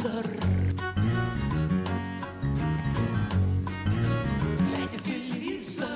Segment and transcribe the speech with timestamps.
[0.00, 0.26] телевизор.
[4.68, 5.88] Глядя в телевизор.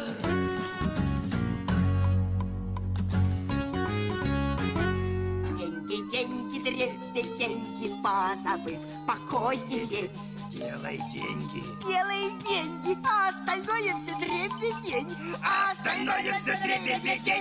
[5.56, 10.10] Деньги, деньги, дребедень, деньги, позабыв покой и лень.
[10.50, 11.62] Делай деньги.
[11.84, 15.16] Делай деньги, а остальное все дребедень.
[15.42, 17.33] А остальное все дребедень.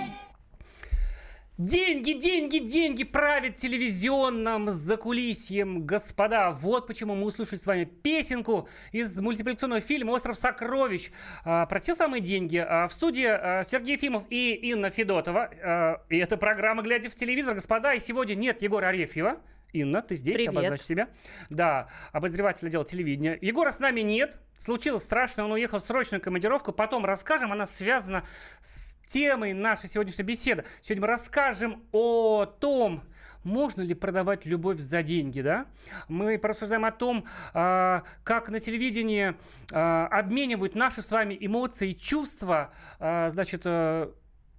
[1.56, 6.50] Деньги, деньги, деньги правят телевизионным закулисьем, господа.
[6.50, 11.12] Вот почему мы услышали с вами песенку из мультипликационного фильма «Остров сокровищ»
[11.44, 12.56] а, про те самые деньги.
[12.56, 15.48] А, в студии а, Сергей Ефимов и Инна Федотова.
[15.62, 17.94] А, и это программа «Глядя в телевизор», господа.
[17.94, 19.36] И сегодня нет Егора Арефьева.
[19.72, 20.50] Инна, ты здесь, Привет.
[20.50, 21.08] обозначь себя.
[21.50, 23.38] Да, обозреватель отдела телевидения.
[23.40, 24.40] Егора с нами нет.
[24.58, 26.72] Случилось страшно, он уехал в срочную командировку.
[26.72, 28.24] Потом расскажем, она связана
[28.60, 30.64] с темой нашей сегодняшней беседы.
[30.82, 33.02] Сегодня мы расскажем о том,
[33.44, 35.66] можно ли продавать любовь за деньги, да?
[36.08, 39.34] Мы порассуждаем о том, а, как на телевидении
[39.70, 44.10] а, обменивают наши с вами эмоции и чувства, а, значит, э,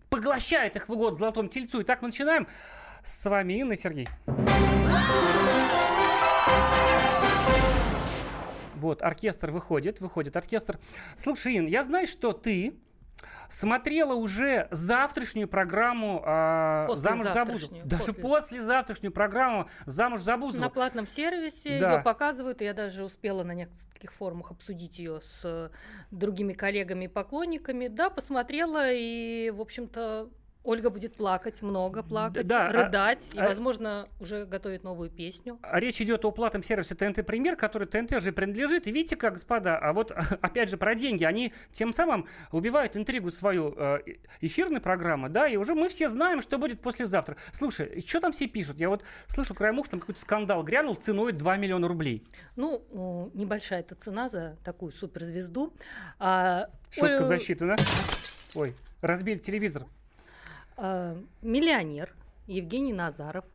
[0.10, 1.82] поглощает их в угод золотому тельцу.
[1.82, 2.48] Итак, мы начинаем.
[3.04, 4.08] С вами Инна и Сергей.
[8.76, 10.80] Вот, оркестр выходит, выходит оркестр.
[11.16, 12.76] Слушай, Ин, я знаю, что ты
[13.50, 17.82] смотрела уже завтрашнюю программу а, «Замуж за Бузову».
[17.86, 18.24] Даже после.
[18.24, 20.64] послезавтрашнюю программу «Замуж за Бузову».
[20.64, 21.94] На платном сервисе Да.
[21.96, 25.70] ее показывают, и я даже успела на нескольких форумах обсудить ее с э,
[26.12, 27.88] другими коллегами и поклонниками.
[27.88, 30.30] Да, посмотрела, и, в общем-то,
[30.66, 35.60] Ольга будет плакать, много плакать, да, а- рыдать, и, а- возможно, уже готовит новую песню.
[35.62, 38.88] А Речь идет о платном сервисе ТНТ Премьер, который ТНТ же принадлежит.
[38.88, 41.24] И видите как, господа, а вот опять же про деньги.
[41.24, 44.00] Они тем самым убивают интригу свою э,
[44.42, 47.38] эфирной программы, да, и уже мы все знаем, что будет послезавтра.
[47.52, 48.80] Слушай, что там все пишут?
[48.80, 52.28] Я вот слышал краем уха, там какой-то скандал грянул ценой 2 миллиона рублей.
[52.56, 55.74] Ну, небольшая эта цена за такую суперзвезду.
[56.20, 57.76] А, Шутка Оль- защиты, да?
[58.56, 59.84] Ой, разбили телевизор.
[60.78, 62.14] А, миллионер
[62.48, 63.46] Евгений Назаров,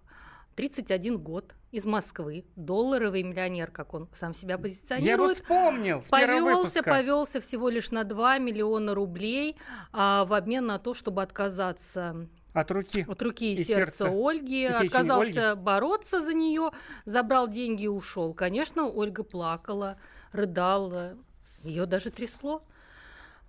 [0.56, 5.36] 31 год, из Москвы, долларовый миллионер, как он сам себя Я его позиционирует.
[5.36, 9.56] вспомнил с Повелся, повелся всего лишь на 2 миллиона рублей
[9.92, 13.06] а, в обмен на то, чтобы отказаться От руки.
[13.08, 14.10] от руки и, И сердца, сердца.
[14.12, 16.72] Ольги, И отказался бороться за нее,
[17.04, 18.34] забрал деньги и ушел.
[18.34, 19.96] Конечно, Ольга плакала,
[20.32, 21.16] рыдала,
[21.62, 22.64] ее даже трясло.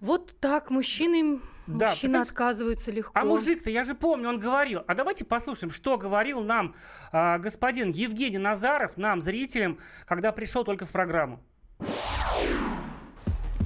[0.01, 3.11] Вот так мужчины, Да, мужчины представьте, отказываются легко.
[3.13, 4.81] А мужик-то, я же помню, он говорил.
[4.87, 6.73] А давайте послушаем, что говорил нам
[7.11, 11.39] а, господин Евгений Назаров, нам, зрителям, когда пришел только в программу.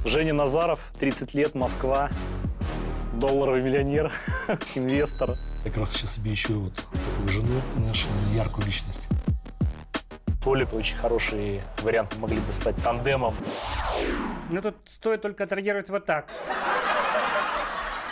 [0.04, 2.10] Женя Назаров, 30 лет, Москва,
[3.14, 4.12] долларовый миллионер,
[4.76, 5.36] инвестор.
[5.64, 9.08] Как раз сейчас себе ищу вот такую жену, нашу яркую личность.
[10.44, 13.34] Толик очень хороший вариант, могли бы стать тандемом.
[14.50, 16.30] Ну, тут стоит только отреагировать вот так.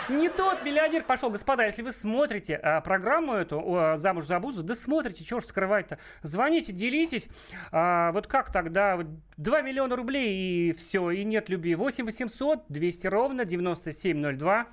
[0.08, 1.30] Не тот миллионер пошел.
[1.30, 5.44] Господа, если вы смотрите а, программу эту о, «Замуж за Бузу», да смотрите, чего ж
[5.44, 5.98] скрывать-то.
[6.22, 7.28] Звоните, делитесь.
[7.72, 8.96] А, вот как тогда?
[8.96, 9.06] Вот
[9.38, 11.74] 2 миллиона рублей и все, и нет любви.
[11.74, 14.66] 8 800 200 ровно 9702.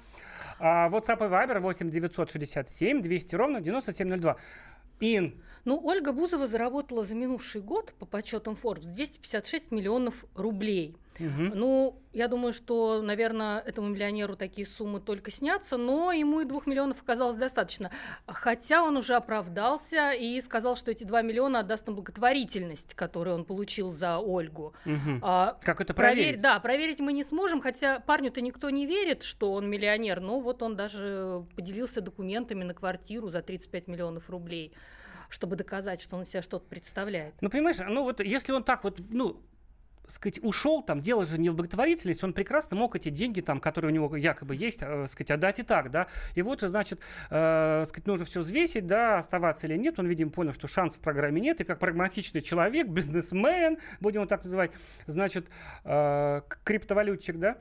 [0.59, 4.35] А, WhatsApp и Viber 8 967 200 ровно 9702.
[4.99, 10.95] Ин, Ну, Ольга Бузова заработала за минувший год, по подсчетам Forbes, 256 миллионов рублей.
[11.21, 11.51] Мгм.
[11.55, 16.67] Ну, я думаю, что, наверное, этому миллионеру такие суммы только снятся, но ему и двух
[16.67, 17.91] миллионов оказалось достаточно.
[18.27, 23.45] Хотя он уже оправдался и сказал, что эти 2 миллиона отдаст на благотворительность, которую он
[23.45, 24.73] получил за Ольгу.
[24.85, 25.19] Мгм.
[25.23, 26.19] А, Как это проверить?
[26.23, 26.41] проверить?
[26.41, 30.61] Да, проверить мы не сможем, хотя парню-то никто не верит, что он миллионер, но вот
[30.61, 34.73] он даже поделился документами на квартиру за 35 миллионов рублей,
[35.29, 37.35] чтобы доказать, что он себя что-то представляет.
[37.41, 39.41] Ну, понимаешь, ну вот если он так вот, ну,
[40.11, 43.91] сказать, ушел, там, дело же не в благотворительности, он прекрасно мог эти деньги, там, которые
[43.91, 46.07] у него якобы есть, э, сказать, отдать и так, да.
[46.35, 46.99] И вот, значит,
[47.29, 49.99] э, сказать, нужно все взвесить, да, оставаться или нет.
[49.99, 54.27] Он, видимо, понял, что шансов в программе нет, и как прагматичный человек, бизнесмен, будем его
[54.27, 54.71] так называть,
[55.07, 55.47] значит,
[55.85, 57.57] э, криптовалютчик, да,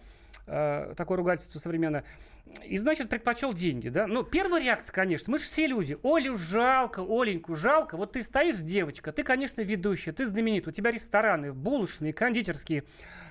[0.50, 2.04] э, такое ругательство современное.
[2.64, 4.06] И, значит, предпочел деньги, да?
[4.06, 5.96] Ну, первая реакция, конечно, мы же все люди.
[6.02, 7.96] Олю жалко, Оленьку жалко.
[7.96, 12.84] Вот ты стоишь, девочка, ты, конечно, ведущая, ты знаменит, у тебя рестораны, булочные, кондитерские,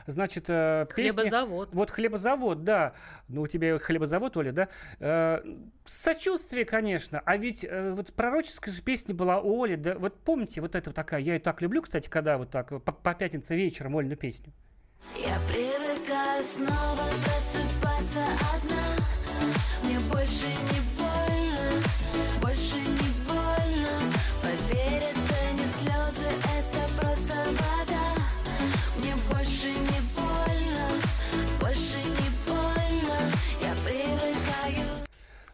[0.07, 1.19] значит, э, песни.
[1.19, 1.75] Хлебозавод.
[1.75, 2.93] Вот хлебозавод, да.
[3.27, 4.69] Ну, у тебя хлебозавод, Оля, да?
[4.99, 5.41] Э,
[5.85, 7.21] сочувствие, конечно.
[7.25, 9.95] А ведь э, вот пророческая же песня была у Оли, да?
[9.97, 12.79] Вот помните, вот это вот такая, я ее так люблю, кстати, когда вот так э,
[12.79, 14.53] по, по пятнице вечером Олину песню.
[15.15, 18.23] Я привыкаю снова просыпаться
[18.53, 18.95] одна.
[19.83, 20.88] Мне больше не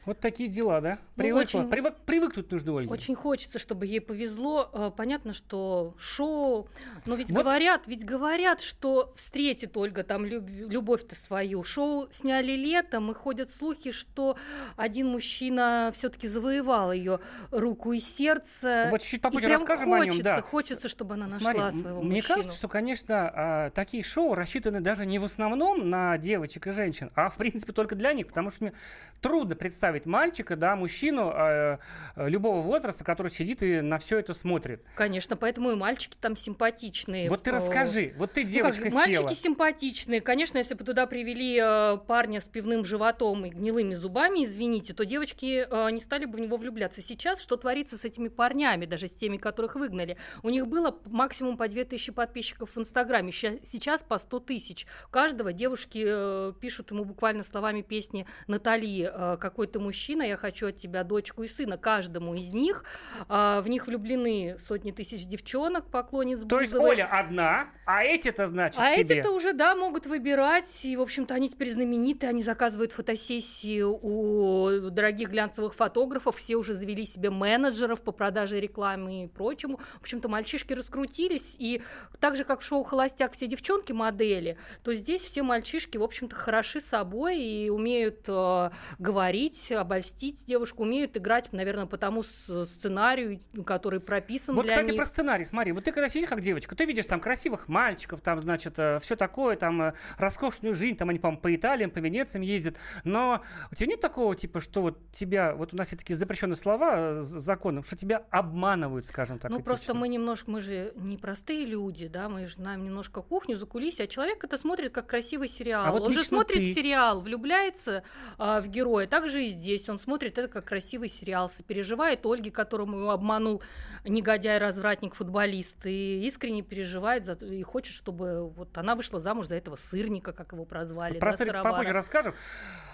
[0.06, 1.00] Вот такие дела, да?
[1.16, 2.92] Ну, Привыкла, очень- привык, привыкнуть нужно, Ольга.
[2.92, 4.70] Очень хочется, чтобы ей повезло.
[4.74, 6.68] Э, Понятно, что шоу,
[7.06, 11.64] но ведь Вот- говорят, ведь говорят, что встретит Ольга там люб- любовь-то свою.
[11.64, 14.38] Шоу сняли летом, и ходят слухи, что
[14.78, 17.20] один мужчина все-таки завоевал ее
[17.52, 18.90] руку и сердце.
[18.92, 20.42] Вот чуть И попозже прям расскажем о хочется, нем, да.
[20.42, 22.36] хочется, чтобы она нашла Смотри, м- своего мне мужчину.
[22.36, 27.12] кажется, что, конечно, а, такие шоу рассчитаны даже не в основном на девочек и женщин,
[27.16, 28.74] а в принципе только для них, потому что мне
[29.22, 31.78] трудно представить мальчика, да, мужчину э,
[32.16, 34.84] э, любого возраста, который сидит и на все это смотрит.
[34.96, 37.30] Конечно, поэтому и мальчики там симпатичные.
[37.30, 39.36] Вот ты Э, расскажи, вот ты Ну как, девочка мальчики села.
[39.36, 40.22] симпатичные.
[40.22, 45.06] Конечно, если бы туда привели э, парня с пивным животом и гнилыми зубами, извините, то
[45.06, 47.02] девочки э, не стали бы в него влюбляться.
[47.02, 50.18] Сейчас что творится с этими парнями, даже с теми, которых выгнали?
[50.44, 54.88] У них было максимум по 2000 подписчиков в Инстаграме, сейчас по 100 тысяч.
[55.12, 60.68] Каждого девушки э, пишут ему буквально словами песни Натали э, «Какой ты мужчина, я хочу
[60.68, 61.78] от тебя дочку и сына».
[61.78, 62.84] Каждому из них
[63.30, 66.92] э, в них влюблены сотни тысяч девчонок, поклонниц То есть Бузовой.
[66.92, 69.02] Оля одна, а эти-то, значит, А себе.
[69.02, 70.86] эти-то уже, да, могут выбирать.
[70.86, 72.30] И, в общем-то, они теперь знаменитые.
[72.30, 76.38] Они заказывают фотосессии у дорогих глянцевых фотографов.
[76.38, 79.78] Все уже завели себе менеджеров по продаже рекламы и прочему.
[79.98, 81.56] В общем-то, мальчишки раскрутились.
[81.60, 81.82] И
[82.20, 86.36] так же, как в шоу «Холостяк» все девчонки модели, то здесь все мальчишки, в общем-то,
[86.36, 94.00] хороши собой и умеют э, говорить, обольстить девушку, умеют играть, наверное, по тому сценарию, который
[94.00, 94.98] прописан Вот, для кстати, них.
[94.98, 95.46] про сценарий.
[95.46, 99.16] Смотри, вот ты когда сидишь как девочка, ты видишь там красивых мальчиков, там, значит, все
[99.16, 102.78] такое, там, э, роскошную жизнь, там они, по-моему, по Италиям, по Венециям ездят.
[103.04, 103.42] Но
[103.72, 106.96] у тебя нет такого, типа, что вот тебя, вот у нас все такие запрещенные слова
[106.98, 110.00] э, законом, что тебя обманывают, скажем так, Ну, просто этично.
[110.00, 114.08] мы немножко, мы же не простые люди, да, мы же знаем немножко кухню, за а
[114.08, 115.86] человек это смотрит как красивый сериал.
[115.86, 116.74] А вот он же смотрит ты.
[116.74, 118.04] сериал, влюбляется
[118.38, 119.65] а, в героя, так же и здесь.
[119.90, 123.62] Он смотрит это как красивый сериал, сопереживает Ольге, которому его обманул
[124.04, 129.76] негодяй-развратник, футболист, и искренне переживает за, и хочет, чтобы вот она вышла замуж за этого
[129.76, 131.72] сырника, как его прозвали, Про да, сыровара.
[131.72, 132.36] попозже расскажем.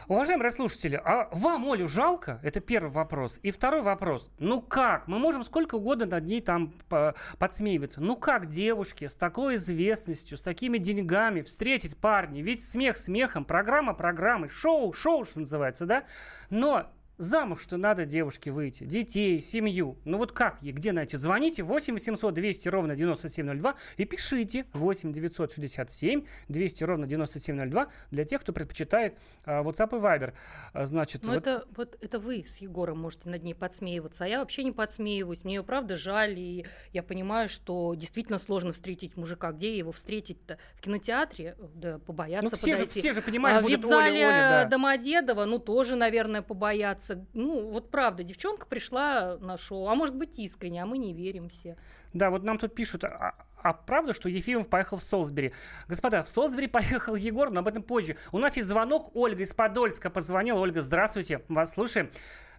[0.07, 2.39] Уважаемые слушатели, а вам Олю жалко?
[2.43, 3.39] Это первый вопрос.
[3.43, 4.31] И второй вопрос.
[4.39, 5.07] Ну как?
[5.07, 8.01] Мы можем сколько угодно над ней там по- подсмеиваться.
[8.01, 12.41] Ну как девушке с такой известностью, с такими деньгами встретить парня?
[12.41, 16.03] Ведь смех смехом, программа программой, шоу, шоу, что называется, да?
[16.49, 19.99] Но Замуж-то надо девушке выйти, детей, семью.
[20.05, 21.17] Ну вот как ей, где найти?
[21.17, 28.41] Звоните 8 800 200 ровно 9702 и пишите 8 967 200 ровно 9702 для тех,
[28.41, 30.33] кто предпочитает а, WhatsApp и Viber.
[30.73, 34.27] А, Значит, Ну, вот- это, вот это вы с Егором можете над ней подсмеиваться, а
[34.27, 35.43] я вообще не подсмеиваюсь.
[35.43, 39.51] Мне ее правда жаль, и я понимаю, что действительно сложно встретить мужика.
[39.51, 40.57] Где его встретить-то?
[40.75, 41.55] В кинотеатре?
[41.75, 42.99] Да, побояться ну все же, подойти.
[42.99, 44.65] все же, понимаешь, а будут Оля, вип-зале Оля, да.
[44.65, 47.10] Домодедово, ну, тоже, наверное, побояться.
[47.33, 51.49] Ну, вот правда, девчонка пришла на шоу, а может быть искренне, а мы не верим
[51.49, 51.77] все.
[52.13, 55.53] Да, вот нам тут пишут, а, а правда, что Ефимов поехал в Солсбери?
[55.87, 58.17] Господа, в Солсбери поехал Егор, но об этом позже.
[58.31, 60.59] У нас есть звонок, Ольга из Подольска позвонила.
[60.59, 62.09] Ольга, здравствуйте, вас слушаем.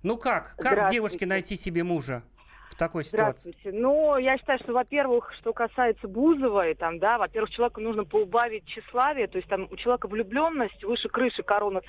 [0.02, 2.22] Ну как, как девушке найти себе мужа
[2.72, 3.50] в такой ситуации?
[3.50, 3.78] Здравствуйте.
[3.78, 9.28] Ну, я считаю, что, во-первых, что касается Бузовой, там, да, во-первых, человеку нужно поубавить тщеславие,
[9.28, 11.80] то есть там у человека влюбленность выше крыши корона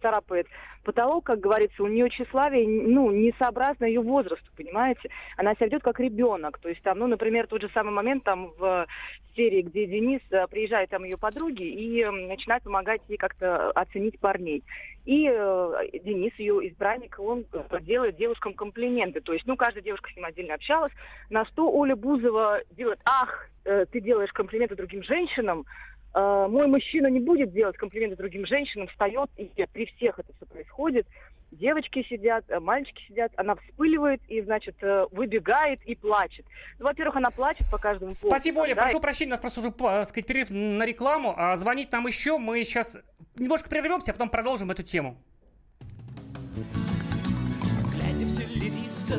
[0.00, 0.46] царапает
[0.84, 5.10] потолок, как говорится, у нее тщеславие, ну, несообразно ее возрасту, понимаете?
[5.36, 8.52] Она себя ведет как ребенок, то есть там, ну, например, тот же самый момент там
[8.58, 8.86] в
[9.36, 14.62] серии, где Денис э, приезжает там ее подруги и начинает помогать ей как-то оценить парней.
[15.04, 19.20] И э, Денис, ее избранник, он э, делает девушкам комплименты.
[19.20, 20.92] То есть, ну, каждая девушка с ним отдельно общалась.
[21.28, 25.64] На что Оля Бузова делает, ах, э, ты делаешь комплименты другим женщинам,
[26.14, 30.46] э, мой мужчина не будет делать комплименты другим женщинам, встает, и при всех это все
[30.46, 31.06] происходит.
[31.52, 36.46] Девочки сидят, э, мальчики сидят, она вспыливает и, значит, э, выбегает и плачет.
[36.78, 38.28] Ну, во-первых, она плачет по каждому поводу.
[38.28, 38.74] Спасибо, Оля.
[38.74, 41.34] да, Прошу прощения, у нас просто уже, так сказать, перерыв на рекламу.
[41.36, 42.38] А звонить нам еще.
[42.38, 42.96] Мы сейчас
[43.36, 45.18] немножко прервемся, а потом продолжим эту тему.
[47.92, 49.18] Глядя в телевизор,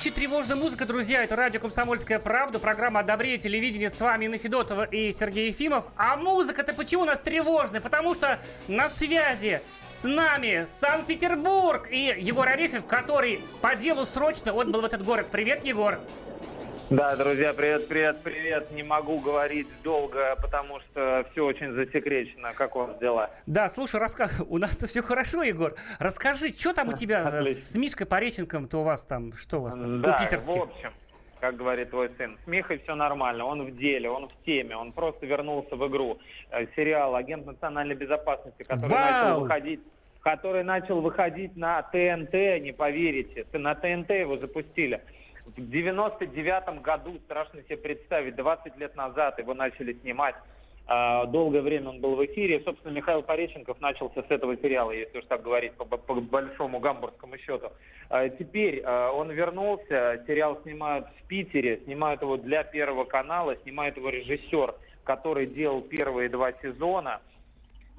[0.00, 1.22] Звучит тревожная музыка, друзья.
[1.22, 3.90] Это радио «Комсомольская правда», программа «Одобрение телевидения».
[3.90, 5.84] С вами Инна Федотова и Сергей Ефимов.
[5.94, 7.82] А музыка-то почему у нас тревожная?
[7.82, 9.60] Потому что на связи
[9.92, 15.26] с нами Санкт-Петербург и Егор Арефьев, который по делу срочно отбыл в этот город.
[15.30, 16.00] Привет, Егор.
[16.90, 18.72] Да, друзья, привет, привет, привет.
[18.72, 22.52] Не могу говорить долго, потому что все очень засекречено.
[22.52, 23.30] Как у вас дела?
[23.46, 24.28] Да, слушай, раска...
[24.48, 25.76] у нас все хорошо, Егор.
[26.00, 27.54] Расскажи, что там у тебя Отлично.
[27.54, 30.92] с Мишкой Пореченком-то у вас там, что у вас там, Да, у в общем,
[31.38, 34.90] как говорит твой сын, с Михой все нормально, он в деле, он в теме, он
[34.90, 36.18] просто вернулся в игру.
[36.50, 39.00] Э, Сериал «Агент национальной безопасности», который Вау!
[39.00, 39.80] начал выходить
[40.22, 43.46] который начал выходить на ТНТ, не поверите.
[43.54, 45.00] На ТНТ его запустили.
[45.56, 50.34] В 99 году, страшно себе представить, 20 лет назад его начали снимать.
[50.86, 52.60] А, Долгое время он был в эфире.
[52.64, 57.38] Собственно, Михаил Пореченков начался с этого сериала, если уж так говорить, по, по большому гамбургскому
[57.38, 57.70] счету.
[58.08, 63.96] А, Теперь а, он вернулся, сериал снимают в Питере, снимают его для Первого канала, снимает
[63.96, 67.20] его режиссер, который делал первые два сезона.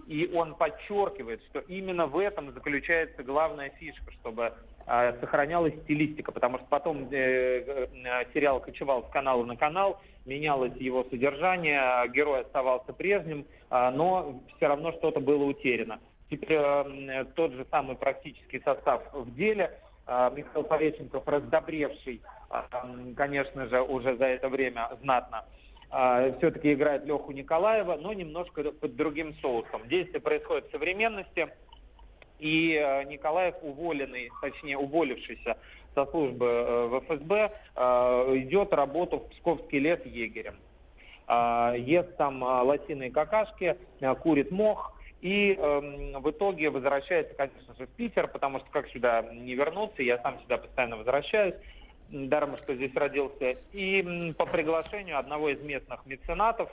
[0.08, 4.54] И он подчеркивает, что именно в этом заключается главная фишка, чтобы
[4.86, 10.76] э, сохранялась стилистика, потому что потом э, э, сериал кочевал с канала на канал, менялось
[10.78, 16.00] его содержание, герой оставался прежним, а, но все равно что-то было утеряно.
[16.30, 19.72] Теперь э, тот же самый практический состав в деле.
[20.08, 22.66] А, Михаил Пореченков, раздобревший, а,
[23.16, 25.46] конечно же, уже за это время знатно,
[25.92, 29.88] все-таки играет Леху Николаева, но немножко под другим соусом.
[29.90, 31.50] Действие происходит в современности,
[32.40, 35.58] и э, Николаев уволенный, точнее уволившийся
[35.94, 40.56] со службы э, в ФСБ, э, идет работу в Псковский лес егерем.
[41.28, 47.74] А, Ест там а, лосиные какашки, а, курит мох, и эм, в итоге возвращается, конечно
[47.76, 51.54] же, в Питер, потому что как сюда не вернуться, я сам сюда постоянно возвращаюсь,
[52.12, 56.70] даром, что здесь родился, и по приглашению одного из местных меценатов,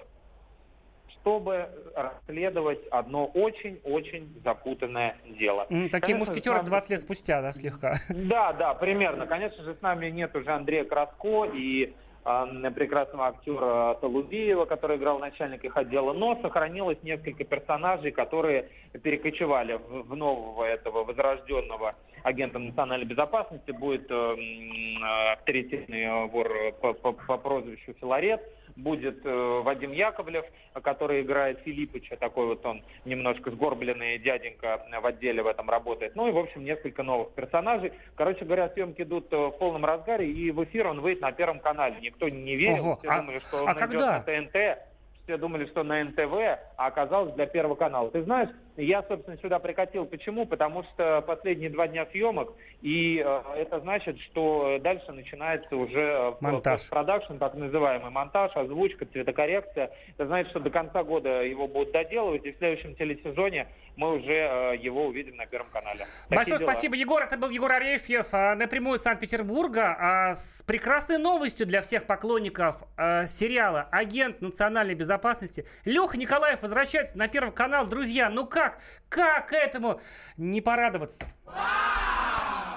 [1.20, 5.64] чтобы расследовать одно очень-очень запутанное дело.
[5.66, 7.94] Такие Конечно, мушкетеры нами- 20 лет спустя, да, слегка.
[8.08, 9.26] Да, да, примерно.
[9.26, 11.92] Конечно же, с нами нет уже Андрея Краско и
[12.24, 18.68] прекрасного актера Толубиева, который играл начальника их отдела, но сохранилось несколько персонажей, которые
[19.02, 21.94] перекочевали в, нового этого возрожденного
[22.24, 23.70] агента национальной безопасности.
[23.70, 26.48] Будет э, м, э, авторитетный вор
[26.80, 28.42] по, по- по прозвищу Филарет,
[28.78, 30.46] будет э, Вадим Яковлев,
[30.82, 36.14] который играет Филиппыча, такой вот он немножко сгорбленный дяденька в отделе в этом работает.
[36.14, 37.92] Ну и, в общем, несколько новых персонажей.
[38.14, 41.60] Короче говоря, съемки идут э, в полном разгаре, и в эфир он выйдет на Первом
[41.60, 41.96] канале.
[42.00, 44.12] Никто не верил, Ого, все а- думали, что он а идет когда?
[44.12, 44.78] на ТНТ,
[45.24, 46.32] все думали, что на НТВ,
[46.76, 48.10] а оказалось для Первого канала.
[48.10, 48.50] Ты знаешь,
[48.84, 50.06] я, собственно, сюда прикатил.
[50.06, 50.46] Почему?
[50.46, 56.32] Потому что последние два дня съемок, и э, это значит, что дальше начинается уже э,
[56.40, 56.88] Монтаж.
[56.88, 59.90] продакшн, так называемый монтаж, озвучка, цветокоррекция.
[60.16, 63.66] Это значит, что до конца года его будут доделывать, и в следующем телесезоне
[63.98, 66.06] мы уже э, его увидим на Первом канале.
[66.28, 66.72] Такие Большое дела.
[66.72, 67.20] спасибо, Егор.
[67.20, 72.84] Это был Егор Арефьев а, напрямую из Санкт-Петербурга а, с прекрасной новостью для всех поклонников
[72.96, 75.66] а, сериала «Агент национальной безопасности».
[75.84, 77.88] Леха Николаев возвращается на Первый канал.
[77.88, 78.67] Друзья, ну как?
[79.08, 80.00] Как этому
[80.36, 81.20] не порадоваться?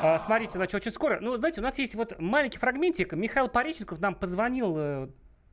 [0.04, 1.20] А, смотрите, значит, очень скоро.
[1.20, 3.14] Ну, знаете, у нас есть вот маленький фрагментик.
[3.14, 5.08] Михаил Пореченков нам позвонил э,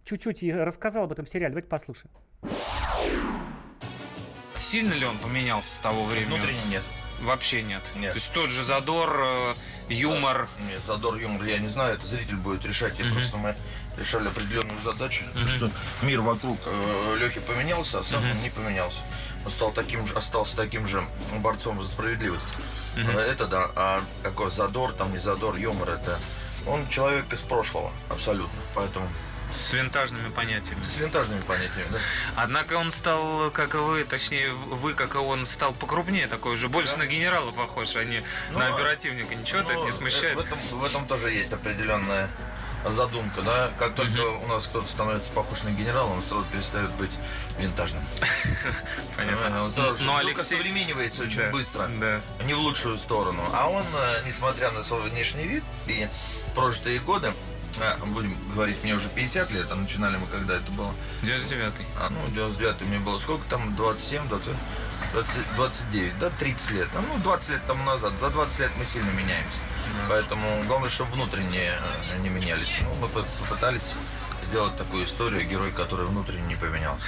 [0.04, 1.50] чуть-чуть и рассказал об этом сериале.
[1.52, 2.10] Давайте послушаем.
[4.56, 6.34] Сильно ли он поменялся с того времени?
[6.36, 6.82] Внутренне нет.
[7.22, 7.82] Вообще нет.
[7.96, 8.12] Нет.
[8.12, 9.54] То есть тот же задор, э,
[9.92, 10.48] юмор.
[10.68, 12.98] Нет, задор, юмор, я не знаю, это зритель будет решать.
[12.98, 13.12] Мгм.
[13.12, 13.56] Просто мы
[13.98, 15.46] решали определенную задачу, Мгм.
[15.48, 15.70] что
[16.02, 16.58] мир вокруг
[17.18, 18.30] Лехи поменялся, а сам Мгм.
[18.36, 19.02] он не поменялся.
[19.48, 21.02] Он стал таким же, остался таким же
[21.38, 22.48] борцом за справедливость.
[22.96, 26.18] Э, Это да, а какой задор, там не задор, юмор, это
[26.66, 28.52] он человек из прошлого, абсолютно.
[28.74, 29.08] Поэтому
[29.54, 30.82] С винтажными понятиями.
[30.82, 31.98] с винтажными понятиями, да.
[32.36, 36.68] Однако он стал, как и вы, точнее, вы, как и он, стал покрупнее такой уже,
[36.68, 39.34] больше на генерала похож, а не Ну, на оперативника.
[39.34, 40.36] Ничего это Ну, не смущает?
[40.36, 42.28] В этом, в этом тоже есть определенная
[42.86, 43.70] задумка, да.
[43.78, 47.10] Как только у нас кто-то становится похож на генерала, он сразу перестает быть
[47.58, 48.02] винтажным.
[49.16, 49.64] Понятно.
[49.64, 51.88] Он сразу же Но только Алексей- современнивается очень Да, быстро.
[52.00, 52.20] Да.
[52.44, 53.42] Не в лучшую сторону.
[53.52, 56.08] А он, э, несмотря на свой внешний вид и
[56.54, 57.32] прожитые годы,
[57.80, 60.92] э, будем говорить, мне уже 50 лет, а начинали мы когда это было?
[61.22, 61.86] 99-й.
[62.00, 63.74] А, ну, 99 мне было сколько там?
[63.76, 64.48] 27, 20,
[65.12, 66.88] 20, 29, да, 30 лет.
[66.94, 68.12] Ну, 20 лет тому назад.
[68.20, 69.60] За 20 лет мы сильно меняемся.
[70.08, 71.72] Поэтому главное, чтобы внутренне
[72.14, 72.72] э, не менялись.
[72.82, 73.94] Ну, мы по- попытались
[74.44, 77.06] сделать такую историю, герой, который внутренне не поменялся.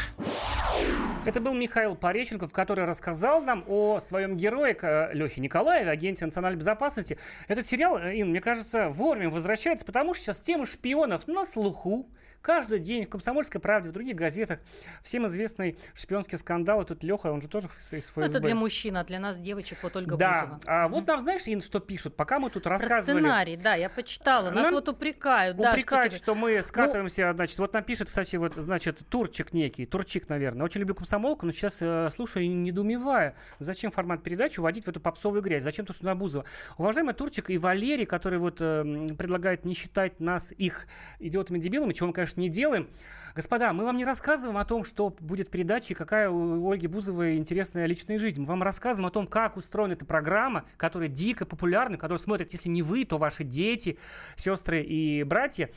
[1.25, 6.59] Это был Михаил Пореченков, который рассказал нам о своем герое э, Лехе Николаеве, агенте национальной
[6.59, 7.19] безопасности.
[7.49, 12.09] Этот сериал, э, Ин, мне кажется, вовремя возвращается, потому что сейчас тема шпионов на слуху.
[12.43, 14.61] Каждый день в «Комсомольской правде», в других газетах
[15.03, 16.81] всем известный шпионский скандал.
[16.83, 18.21] И тут Леха, он же тоже из ФСБ.
[18.23, 20.43] Ну, Это для мужчин, а для нас девочек вот Ольга Да.
[20.43, 20.61] Бузова.
[20.67, 22.17] А вот нам, знаешь, Ин, что пишут?
[22.17, 23.21] Пока мы тут Про рассказывали...
[23.23, 24.51] сценарий, да, я почитала.
[24.51, 25.59] Нас Нам вот упрекают.
[25.59, 29.85] да, Упрекают, что, что, мы скатываемся, значит, вот нам пишет, кстати, вот, значит, Турчик некий,
[29.85, 30.65] Турчик, наверное.
[30.65, 35.01] Очень люблю комсомолку, но сейчас э, слушаю и недоумеваю, зачем формат передачи уводить в эту
[35.01, 36.47] попсовую грязь, зачем что на Бузова.
[36.79, 40.87] Уважаемый Турчик и Валерий, который вот э, предлагает не считать нас их
[41.19, 42.89] идиотами-дебилами, чего мы, конечно, не делаем.
[43.35, 47.37] Господа, мы вам не рассказываем о том, что будет в передаче, какая у Ольги Бузовой
[47.37, 48.41] интересная личная жизнь.
[48.41, 52.69] Мы вам рассказываем о том, как устроена эта программа, которая дико популярна, которую смотрят, если
[52.69, 53.99] не вы, то ваши дети,
[54.37, 55.71] сестры и братья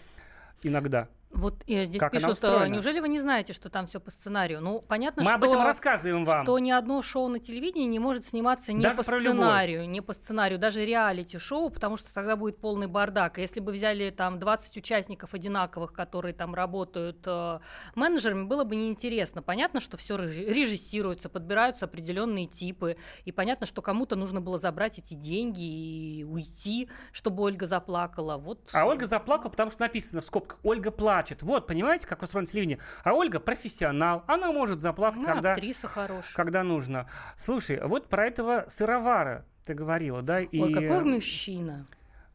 [0.63, 1.09] иногда.
[1.33, 4.61] Вот э, здесь Как пишут, э, неужели вы не знаете, что там все по сценарию?
[4.61, 5.35] Ну, понятно, Мы что...
[5.35, 6.43] об этом рассказываем вам.
[6.43, 9.33] Что ни одно шоу на телевидении не может сниматься не Даже по про любовь.
[9.33, 13.39] сценарию, не по сценарию, даже реалити-шоу, потому что тогда будет полный бардак.
[13.39, 17.59] Если бы взяли там 20 участников одинаковых, которые там работают э,
[17.95, 19.41] менеджерами, было бы неинтересно.
[19.41, 25.15] Понятно, что все режиссируется, подбираются определенные типы, и понятно, что кому-то нужно было забрать эти
[25.15, 28.37] деньги и уйти, чтобы Ольга заплакала.
[28.37, 28.69] Вот.
[28.71, 31.22] А Ольга заплакала, потому что написано в скобках «Ольга плачет».
[31.41, 32.79] Вот, понимаете, как устроено телевидение?
[33.03, 36.35] А Ольга профессионал, она может заплакать, Ну, когда, актриса хорошая.
[36.35, 37.07] когда нужно.
[37.37, 40.41] Слушай, вот про этого сыровара ты говорила, да?
[40.41, 40.59] И...
[40.59, 41.85] Ой, какой мужчина.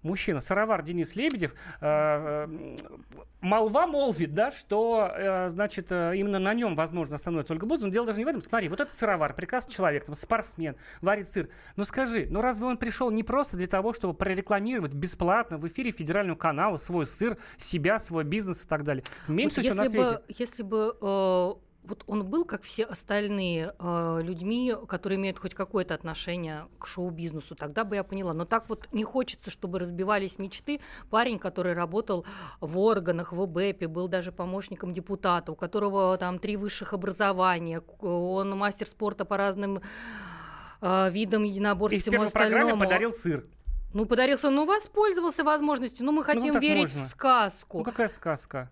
[0.02, 2.76] Мужчина, сыровар Денис Лебедев, э, э,
[3.40, 7.88] молва молвит, да, что, э, значит, именно на нем, возможно, становится Ольга Бузова.
[7.88, 8.40] Но дело даже не в этом.
[8.40, 11.48] Смотри, вот этот сыровар, прекрасный человек, там, спортсмен, варит сыр.
[11.76, 15.90] Ну скажи, ну разве он пришел не просто для того, чтобы прорекламировать бесплатно в эфире
[15.90, 19.02] федерального канала свой сыр, себя, свой бизнес и так далее?
[19.26, 20.10] Меньше Вот всего на свете.
[20.10, 21.52] бы, если бы э,
[21.88, 27.54] вот он был, как все остальные э, людьми, которые имеют хоть какое-то отношение к шоу-бизнесу,
[27.54, 28.34] тогда бы я поняла.
[28.34, 30.80] Но так вот не хочется, чтобы разбивались мечты.
[31.10, 32.26] Парень, который работал
[32.60, 38.50] в органах, в ИБЭПе, был даже помощником депутата, у которого там три высших образования, он
[38.56, 39.80] мастер спорта по разным
[40.80, 42.78] э, видам единоборств И всему остальному.
[42.78, 43.46] подарил сыр.
[43.94, 46.04] Ну, подарился, ну, воспользовался возможностью.
[46.04, 47.06] Ну, мы хотим так верить можно.
[47.06, 47.78] в сказку.
[47.78, 48.70] Ну какая сказка?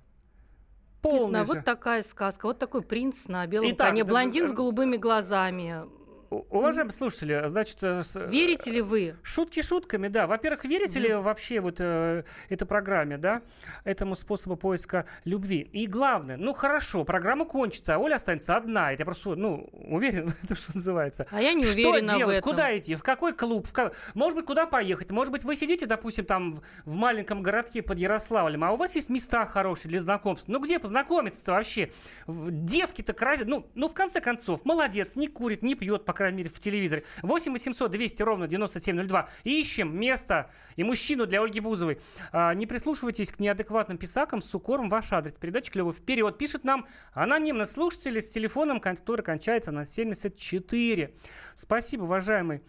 [1.10, 1.52] Полная знаю, же.
[1.54, 4.96] вот такая сказка, вот такой принц на белом Итак, коне, да, блондин э, с голубыми
[4.96, 5.86] глазами.
[6.30, 7.82] Уважаемые слушатели, значит...
[7.82, 9.16] э, с- Верите ли вы?
[9.22, 10.26] Шутки шутками, да.
[10.26, 13.42] Во-первых, верите ли вообще вот э, этой программе, да,
[13.84, 15.68] этому способу поиска любви?
[15.72, 18.92] И главное, ну хорошо, программа кончится, а Оля останется одна.
[18.92, 21.26] Это я просто, ну, уверен в этом, что называется.
[21.30, 22.38] А я не что уверена в делать?
[22.38, 22.50] этом.
[22.52, 22.94] Куда идти?
[22.96, 23.66] В какой клуб?
[23.66, 25.10] В ка- Может быть, куда поехать?
[25.10, 28.94] Может быть, вы сидите, допустим, там в, в маленьком городке под Ярославлем, а у вас
[28.96, 30.48] есть места хорошие для знакомств.
[30.48, 31.90] Ну где познакомиться-то вообще?
[32.26, 33.46] В- Девки-то красят.
[33.46, 37.04] Ну, ну, в конце концов, молодец, не курит, не пьет, по крайней мере, в телевизоре.
[37.22, 39.28] 8 800 200 ровно 9702.
[39.44, 41.98] Ищем место и мужчину для Ольги Бузовой.
[42.32, 44.88] А, не прислушивайтесь к неадекватным писакам с укором.
[44.88, 46.38] Ваш адрес передачи клевый вперед.
[46.38, 51.14] Пишет нам анонимный слушатель с телефоном, который кончается на 74.
[51.54, 52.62] Спасибо, уважаемый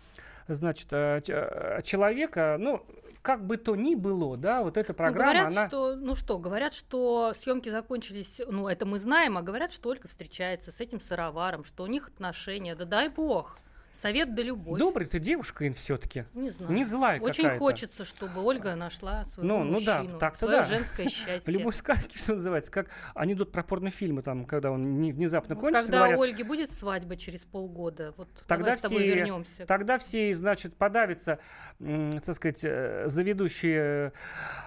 [0.47, 2.85] значит, э, э, человека, ну,
[3.27, 5.67] как бы то ни было, да, вот эта Ну, программа, говорят, она...
[5.67, 10.07] что, ну что, говорят, что съемки закончились, ну это мы знаем, а говорят, что Ольга
[10.07, 13.57] встречается с этим сыроваром, что у них отношения, да дай бог.
[14.01, 14.79] Совет да любовь.
[14.79, 16.25] Добрый ты девушка, Ин, все-таки.
[16.35, 16.71] Не знаю.
[16.71, 17.59] Не злая Очень какая-то.
[17.59, 20.61] хочется, чтобы Ольга нашла своего Ну, ну да, мужчину, так-то да.
[20.63, 21.51] женское счастье.
[21.51, 25.83] любой сказке, что называется, как анекдот про порнофильмы, там, когда он не- внезапно Вот кончится,
[25.83, 29.65] когда говорят, у Ольги будет свадьба через полгода, вот тогда давай с тобой все, вернемся.
[29.65, 31.39] тогда все, значит, подавятся,
[31.79, 34.13] так сказать, э, заведущие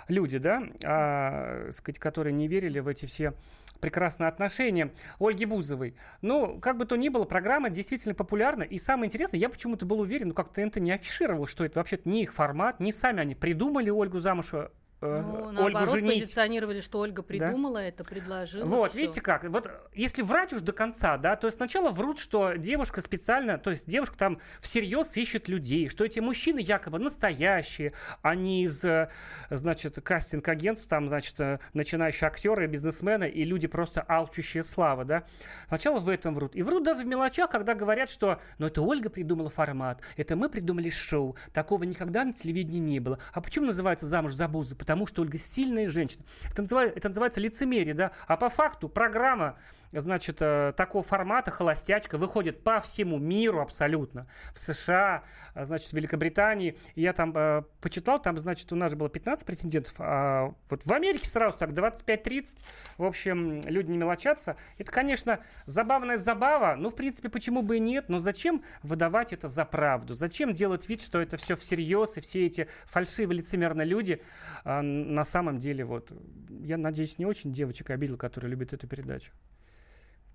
[0.09, 3.35] люди, да, а, сказать, которые не верили в эти все
[3.81, 5.95] прекрасные отношения Ольги Бузовой.
[6.23, 8.62] Ну, как бы то ни было, программа действительно популярна.
[8.62, 11.99] И самое интересное, я почему-то был уверен, ну, как ТНТ не афишировал, что это вообще
[12.05, 14.53] не их формат, не сами они придумали Ольгу замуж,
[15.01, 16.21] э, Ну, Ольгу наоборот, женить.
[16.21, 18.65] позиционировали, что Ольга придумала это, предложила.
[18.65, 19.01] Вот, всё.
[19.01, 23.59] видите как, вот если врать уж до конца, да, то сначала врут, что девушка специально,
[23.59, 29.11] то есть девушка там всерьез ищет людей, что эти мужчины якобы настоящие, они из, э,
[29.51, 35.25] значит, кастинг-агентств, там, значит, э, начинающие актеры, бизнесмены и люди просто алчущие славы, да.
[35.69, 36.55] Сначала в этом врут.
[36.55, 40.49] И врут даже в мелочах, когда говорят, что, ну, это Ольга придумала формат, это мы
[40.49, 43.19] придумали шоу, такого никогда на телевидении не было.
[43.33, 44.77] А почему называется «Замуж за Бузу»?
[44.90, 46.24] Потому что Ольга сильная женщина.
[46.50, 48.11] Это называется, это называется лицемерие, да.
[48.26, 49.57] А по факту программа
[49.92, 54.26] значит, э, такого формата холостячка выходит по всему миру абсолютно.
[54.55, 55.24] В США,
[55.55, 56.76] а, значит, в Великобритании.
[56.94, 60.92] Я там э, почитал, там, значит, у нас же было 15 претендентов, а вот в
[60.92, 62.59] Америке сразу так 25-30.
[62.98, 64.57] В общем, люди не мелочатся.
[64.79, 66.76] Это, конечно, забавная забава.
[66.76, 68.09] Ну, в принципе, почему бы и нет?
[68.09, 70.14] Но зачем выдавать это за правду?
[70.14, 74.22] Зачем делать вид, что это все всерьез, и все эти фальшивые лицемерные люди
[74.64, 76.12] а, на самом деле, вот,
[76.48, 79.33] я надеюсь, не очень девочек обидел, которые любят эту передачу.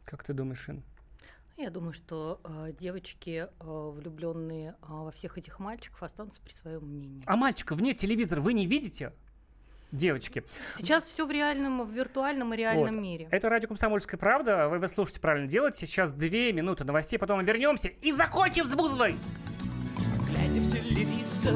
[0.06, 0.84] Как ты думаешь, Ин?
[1.58, 6.84] Я думаю, что э, девочки, э, влюбленные э, во всех этих мальчиков, останутся при своем
[6.84, 7.24] мнении.
[7.26, 9.14] А мальчика вне телевизора вы не видите?
[9.92, 10.44] Девочки.
[10.76, 13.02] Сейчас все в реальном, в виртуальном и реальном Вот.
[13.02, 13.30] мире.
[13.32, 14.68] Это радио «Комсомольская правда».
[14.68, 15.88] Вы, вы слушаете правильно делаете.
[15.88, 19.16] Сейчас две минуты новостей, потом мы вернемся и закончим с Бузовой.
[20.28, 21.56] Глядя в телевизор,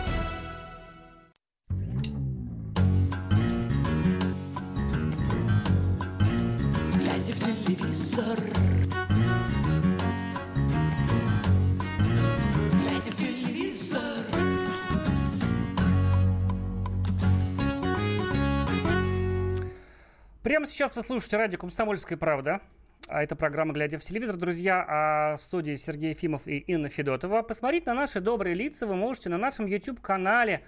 [20.51, 22.59] Прямо сейчас вы слушаете радио «Комсомольская правда».
[23.07, 24.35] А это программа «Глядя в телевизор».
[24.35, 27.41] Друзья, а в студии Сергей Ефимов и Инна Федотова.
[27.41, 30.61] Посмотреть на наши добрые лица вы можете на нашем YouTube-канале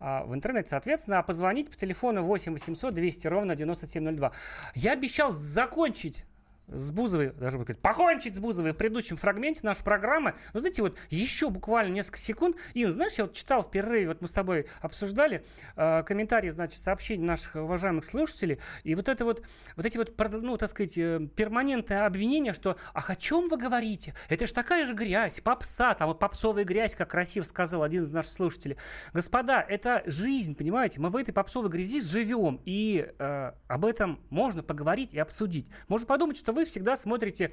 [0.00, 4.32] а, в интернете, соответственно, а позвонить по телефону 8 800 200 ровно 9702.
[4.74, 6.24] Я обещал закончить
[6.68, 10.34] с Бузовой, даже говорить, покончить с Бузовой в предыдущем фрагменте нашей программы.
[10.52, 12.56] Но знаете, вот еще буквально несколько секунд.
[12.74, 15.44] Ин, знаешь, я вот читал в перерыве, вот мы с тобой обсуждали
[15.76, 18.58] э, комментарии, значит, сообщений наших уважаемых слушателей.
[18.84, 19.42] И вот это вот,
[19.76, 24.14] вот эти вот, ну, так сказать, э, перманентные обвинения, что, ах, о чем вы говорите?
[24.28, 28.10] Это же такая же грязь, попса, там вот попсовая грязь, как красиво сказал один из
[28.10, 28.76] наших слушателей.
[29.12, 31.00] Господа, это жизнь, понимаете?
[31.00, 35.68] Мы в этой попсовой грязи живем, и э, об этом можно поговорить и обсудить.
[35.88, 37.52] Можно подумать, что вы всегда смотрите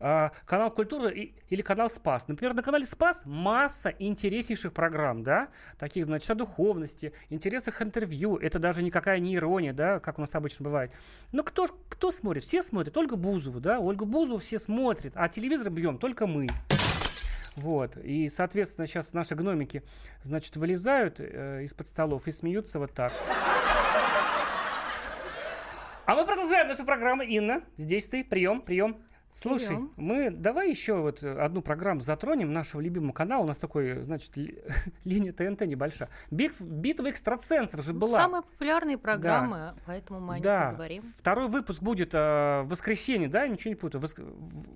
[0.00, 2.26] э, канал Культура или канал Спас.
[2.26, 8.36] Например, на канале Спас масса интереснейших программ, да, таких, значит, о духовности, интересах интервью.
[8.36, 10.92] Это даже никакая не ирония, да, как у нас обычно бывает.
[11.30, 12.42] Но кто, кто смотрит?
[12.42, 12.96] Все смотрят.
[12.96, 16.48] Ольга Бузову, да, Ольгу Бузову все смотрят, а телевизор бьем только мы.
[17.54, 17.96] Вот.
[17.98, 19.84] И, соответственно, сейчас наши гномики,
[20.22, 23.12] значит, вылезают э, из-под столов и смеются вот так.
[26.04, 27.22] А мы продолжаем нашу программу.
[27.22, 28.24] Инна, здесь ты.
[28.24, 28.96] Прием, прием.
[29.34, 29.92] Слушай, Прием.
[29.96, 33.42] мы давай еще вот одну программу затронем нашего любимого канала.
[33.44, 34.58] У нас такой, значит, ли-
[35.04, 36.10] линия ТНТ небольшая.
[36.30, 38.18] Бит- битва экстрасенсов же была.
[38.18, 40.70] Самые популярные программы, поэтому мы о них Да.
[40.70, 41.02] и говорим.
[41.16, 43.48] Второй выпуск будет э, в воскресенье, да?
[43.48, 44.02] Ничего не путаю.
[44.04, 44.22] Воск-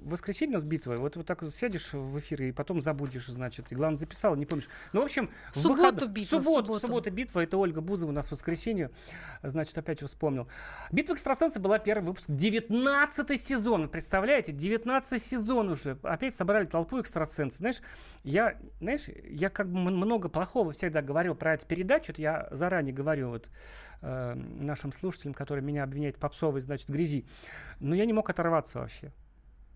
[0.04, 0.94] воскресенье у нас битва.
[0.96, 3.66] Вот вот так вот сядешь в эфире и потом забудешь, значит.
[3.70, 4.70] И главное, записал, не помнишь.
[4.94, 6.86] Ну, в общем, В субботу выход- битва, В в субботу, в субботу.
[6.86, 7.40] субботу битва.
[7.40, 8.90] Это Ольга Бузова у нас в воскресенье.
[9.42, 10.48] Значит, опять вспомнил.
[10.92, 12.30] Битва экстрасенсов была первый выпуск.
[12.30, 13.82] 19 сезон.
[13.82, 13.88] Вы
[14.46, 14.52] Представляете?
[14.52, 15.98] 19 сезон уже.
[16.02, 17.58] Опять собрали толпу экстрасенсов.
[17.58, 17.80] Знаешь,
[18.22, 22.12] я, знаешь, я как бы много плохого всегда говорил про эту передачу.
[22.12, 23.50] Это я заранее говорю вот
[24.02, 27.26] э, нашим слушателям, которые меня обвиняют в попсовой, значит, грязи.
[27.80, 29.12] Но я не мог оторваться вообще.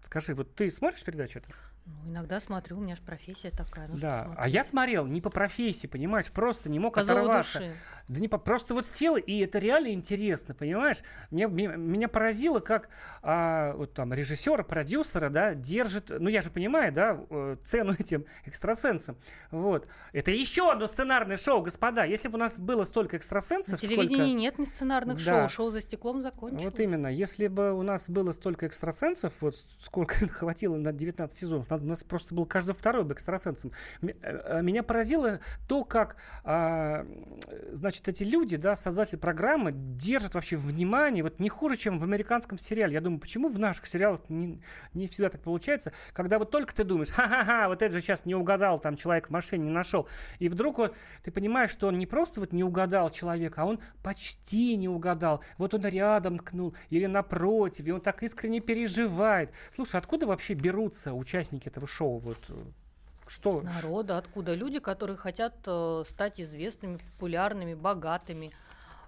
[0.02, 1.50] Скажи, вот ты смотришь передачу эту?
[1.87, 3.88] Ну, иногда смотрю, у меня же профессия такая.
[3.88, 4.33] ну да.
[4.37, 7.59] А я смотрел не по профессии, понимаешь, просто не мог По зову оторваться.
[7.59, 7.73] души.
[8.09, 10.99] Да не по, просто вот сел, и это реально интересно, понимаешь?
[11.31, 12.88] Меня, меня, меня поразило, как
[13.23, 18.25] а, вот там режиссера, продюсера, да, держит, ну я же понимаю, да, э, цену этим
[18.45, 19.16] экстрасенсам.
[19.51, 19.87] Вот.
[20.12, 22.05] Это еще одно сценарное шоу, господа.
[22.05, 24.33] Если бы у нас было столько На экстрасенсов, телевидении сколько...
[24.33, 25.49] нет ни сценарных Да.
[25.49, 26.64] шоу, шоу за стеклом закончилось.
[26.64, 27.09] Вот именно.
[27.09, 31.88] Если бы у нас было столько экстрасенсов, вот сколько хватило на 19 сезонов, надо- у
[31.88, 33.72] нас просто был каждый второй бы экстрасенсом.
[34.02, 37.06] Э, э, Меня поразило то, как, а,
[37.48, 42.04] э, значит, эти люди, да, создатели программы, держат вообще внимание, вот не хуже, чем в
[42.04, 42.94] американском сериале.
[42.94, 44.61] Я думаю, почему в наших сериалах не,
[44.94, 48.35] не всегда так получается, когда вот только ты думаешь, ха-ха-ха, вот это же сейчас не
[48.35, 50.09] угадал, там человек в машине не нашел.
[50.38, 53.80] И вдруг вот ты понимаешь, что он не просто вот не угадал человека, а он
[54.02, 55.42] почти не угадал.
[55.59, 59.50] Вот он рядом ткнул или напротив, и он так искренне переживает.
[59.74, 62.18] Слушай, откуда вообще берутся участники этого шоу?
[62.18, 62.55] Вот э,
[63.27, 63.61] что?
[63.61, 64.55] С народа, откуда?
[64.55, 68.53] Люди, которые хотят э, стать известными, популярными, богатыми.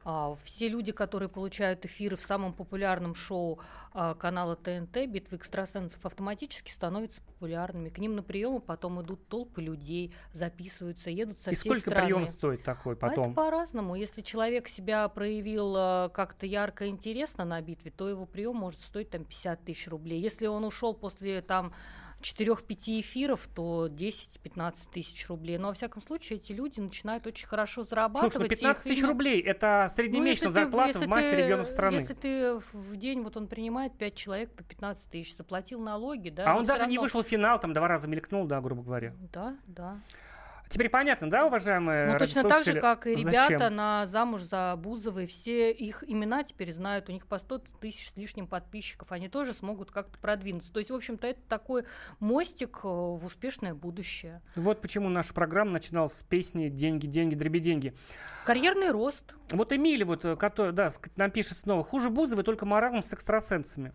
[0.05, 3.61] А, Все люди, которые получают эфиры в самом популярном шоу
[3.93, 7.89] а, канала ТНТ «Битва экстрасенсов» автоматически становятся популярными.
[7.89, 12.07] К ним на приемы потом идут толпы людей, записываются, едут со И всей сколько страны.
[12.07, 13.27] прием стоит такой А потом?
[13.27, 13.95] это по-разному.
[13.95, 18.81] Если человек себя проявил э, как-то ярко и интересно на битве, то его прием может
[18.81, 20.21] стоить там 50 тысяч рублей.
[20.21, 21.73] Если он ушел после там
[22.23, 25.59] 4-5 эфиров, то 10-15 тысяч рублей.
[25.59, 28.33] Но, во всяком случае, эти люди начинают очень хорошо зарабатывать.
[28.33, 31.09] Слушай, ну и их 15 тысяч именно- рублей это Ну, среднемесячная ты- зарплата если в
[31.09, 31.95] массе ты- регионов страны.
[31.95, 36.45] Если ты в- день, вот он принимает 5 человек по 15 тысяч, заплатил налоги, да.
[36.51, 38.83] а но он даже не равно- вышел в финал, там два раза мелькнул, да, грубо
[38.83, 39.15] говоря.
[39.33, 40.01] Да, да.
[40.73, 43.49] Теперь понятно, да, уважаемые Ну, точно так же, как и зачем?
[43.49, 48.09] ребята на замуж за Бузовой, все их имена теперь знают, у них по 100 тысяч
[48.09, 50.73] с лишним подписчиков, они тоже смогут как-то продвинуться.
[50.73, 51.85] То есть, в общем-то, это такой
[52.21, 54.41] мостик э, в успешное будущее.
[54.57, 57.95] Вот почему наша программа начиналась с песни «Деньги, деньги, дроби деньги».
[58.47, 59.35] Карьерный рост.
[59.53, 63.93] Вот Эмиль, вот, э, который, да, нам пишет снова, хуже Бузовой, только маразм с экстрасенсами.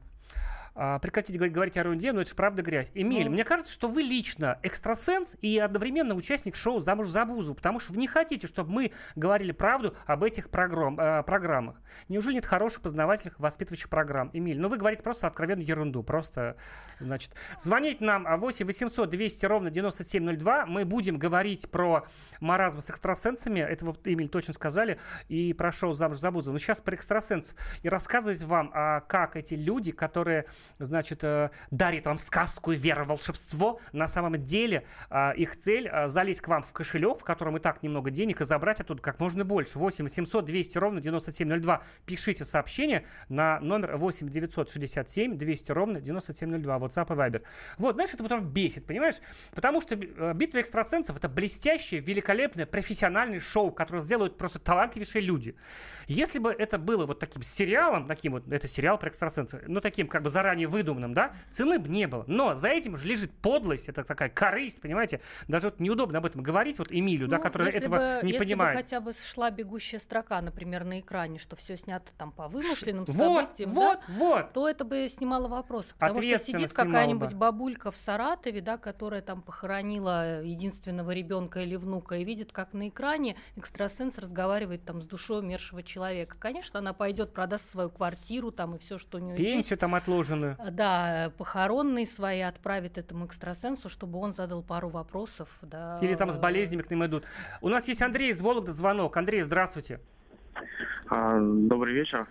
[0.80, 2.92] А, прекратите говорить, говорить о ерунде, но это же правда грязь.
[2.94, 3.32] Эмиль, Ну.
[3.32, 7.94] мне кажется, что вы лично экстрасенс и одновременно участник шоу «Замуж за Бузову», потому что
[7.94, 11.82] вы не хотите, чтобы мы говорили правду об этих программ, э, программах.
[12.10, 14.30] Неужели нет хороших, познавательных, воспитывающих программ?
[14.34, 16.58] Эмиль, ну вы говорите просто откровенную ерунду, просто,
[17.00, 17.32] значит.
[17.60, 22.06] Звоните нам а 8 800 200 ровно 9702, мы будем говорить про
[22.40, 26.54] маразм с экстрасенсами, это вот Эмиль точно сказали, и про шоу «Замуж за Бузову».
[26.54, 27.58] Но сейчас про экстрасенсов.
[27.82, 30.46] И рассказывать вам, а, как эти люди, которые
[30.80, 33.80] значит, э, дарит вам сказку и веру волшебство.
[33.93, 37.60] На самом деле а, их цель а, залезть к вам в кошелек, в котором и
[37.60, 39.80] так немного денег, и забрать оттуда как можно больше.
[39.80, 41.84] 8 800 200 ровно 9702.
[42.06, 46.77] Пишите сообщение на номер 8 967 200 ровно 9702.
[46.77, 47.43] WhatsApp и Viber.
[47.77, 49.15] Вот, знаешь, это вот он бесит, понимаешь?
[49.53, 55.56] Потому что э, «Битва экстрасенсов»— это блестящее, великолепное, профессиональное шоу, которое сделают просто талантливейшие люди.
[56.08, 60.08] Если бы это было вот таким сериалом, таким вот, это сериал про экстрасенсов, ну, таким
[60.08, 62.24] как бы заранее выдуманным, да, цены бы не было.
[62.28, 65.22] Но за этим же лежит подлость, это такая корысть, понимаете?
[65.48, 68.32] Даже вот неудобно об этом говорить вот Эмилю, да, Ну, который если этого бы- не
[68.34, 68.78] если понимает.
[68.78, 73.06] бы хотя бы шла бегущая строка, например, на экране, что все снято там по вымышленным
[73.06, 73.15] Вот,
[73.46, 74.54] событиям, вот, да, вот.
[74.54, 75.93] то это бы снимало вопросы.
[76.00, 77.38] Потому что сидит какая-нибудь бы.
[77.38, 82.88] бабулька в Саратове, да, которая там похоронила единственного ребенка или внука и видит, как на
[82.88, 86.38] экране экстрасенс разговаривает там с душой умершего человека.
[86.39, 89.41] Конечно, она пойдет, продаст свою квартиру там и все, что у нее есть.
[89.43, 90.46] Пенсию там отложенную.
[90.71, 95.49] Да, похоронные свои отправит этому экстрасенсу, чтобы он задал пару вопросов.
[95.62, 95.95] Да.
[96.01, 97.25] Или там с болезнями к ним идут.
[97.62, 99.15] У нас есть Андрей из Вологды звонок.
[99.17, 99.99] Андрей, здравствуйте.
[101.10, 102.27] А, Добрый вечер.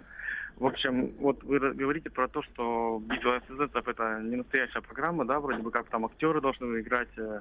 [0.56, 5.38] В общем, вот вы говорите про то, что битва экстрасенсов это не настоящая программа, да,
[5.38, 7.10] вроде бы как там актеры должны играть.
[7.18, 7.40] Э,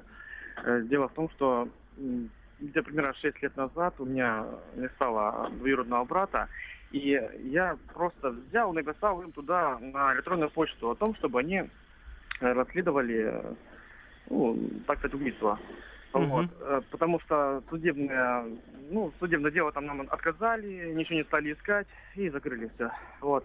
[0.64, 2.28] э, Дело в том, что м,
[2.60, 4.44] где-то примерно 6 лет назад у меня
[4.76, 6.48] не стало двоюродного брата,
[6.90, 11.66] и я просто взял, написал им туда на электронную почту о том, чтобы они э,
[12.40, 13.42] расследовали,
[14.30, 15.58] ну, так сказать, убийство.
[16.12, 18.46] Вот, э, потому что судебное,
[18.90, 22.90] ну, судебное дело там нам отказали, ничего не стали искать и закрыли все.
[23.20, 23.44] Вот.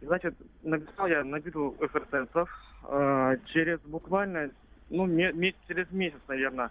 [0.00, 2.48] Значит, написал я на битву экстрасенсов.
[2.84, 4.50] Э, через буквально,
[4.90, 6.70] ну, ме- через месяц, наверное,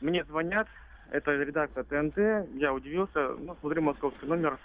[0.00, 0.68] мне звонят.
[1.10, 2.16] Это редактор ТНТ.
[2.54, 3.34] Я удивился.
[3.38, 4.58] Ну, смотрю московский номер.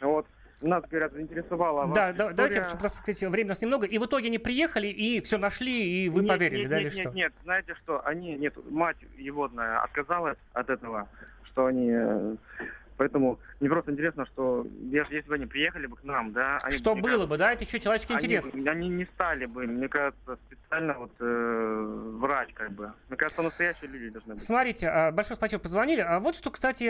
[0.00, 0.26] Вот.
[0.60, 3.86] Нас, говорят, заинтересовала Да, да, давайте, чтобы, просто, кстати, время у нас немного.
[3.86, 6.92] И в итоге они приехали, и все нашли, и вы Нет, поверили, нет, да, нет,
[6.92, 7.16] или нет, что?
[7.16, 11.08] Нет, знаете что, они, нет, мать егодная отказалась от этого,
[11.44, 12.36] что они, э,
[12.96, 16.76] поэтому мне просто интересно, что если, если бы они приехали бы к нам, да, они
[16.76, 17.52] Что было кажется, бы, да?
[17.52, 18.50] Это еще человеческий они, интерес.
[18.66, 22.92] Они не стали бы, мне кажется, специально вот э, врать, как бы.
[23.08, 24.42] Мне кажется, настоящие люди должны быть.
[24.42, 26.00] Смотрите, а, большое спасибо, позвонили.
[26.00, 26.84] А вот что, кстати,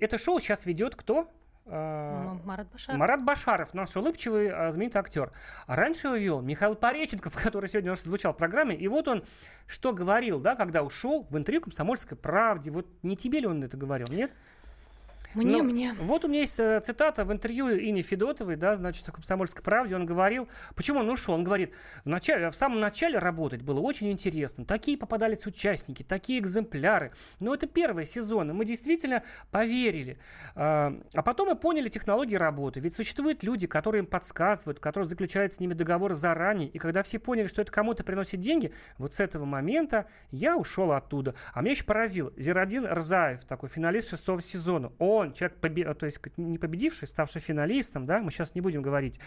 [0.00, 1.30] это шоу сейчас ведет кто?
[1.66, 3.00] А, Марат Башаров.
[3.00, 5.32] Марат Башаров, наш улыбчивый, а, знаменитый актер.
[5.66, 8.76] А раньше его вел Михаил Пореченков, который сегодня уже звучал в программе.
[8.76, 9.24] И вот он
[9.66, 12.70] что говорил, да, когда ушел в интервью «Комсомольской правде».
[12.70, 14.30] Вот не тебе ли он это говорил, нет?
[15.34, 15.94] Мне, Ну, мне.
[16.00, 19.94] Вот у меня есть э, цитата в интервью Ини Федотовой, да, значит, в «Комсомольской правде».
[19.94, 21.34] Он говорил, почему он ушел?
[21.34, 21.72] Он говорит,
[22.04, 24.64] в, начале, в самом начале работать было очень интересно.
[24.64, 27.12] Такие попадались участники, такие экземпляры.
[27.40, 28.52] Но это первые сезоны.
[28.52, 30.18] Мы действительно поверили.
[30.54, 32.80] А а потом мы поняли технологии работы.
[32.80, 36.68] Ведь существуют люди, которые им подсказывают, которые заключают с ними договоры заранее.
[36.68, 40.92] И когда все поняли, что это кому-то приносит деньги, вот с этого момента я ушел
[40.92, 41.34] оттуда.
[41.52, 44.92] А меня еще поразил Зирадин Рзаев, такой финалист шестого сезона.
[44.98, 49.18] Он человек, побе- то есть не победивший, ставший финалистом, да, мы сейчас не будем говорить,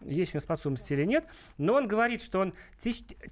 [0.00, 1.26] есть у него способности или нет,
[1.58, 2.54] но он говорит, что он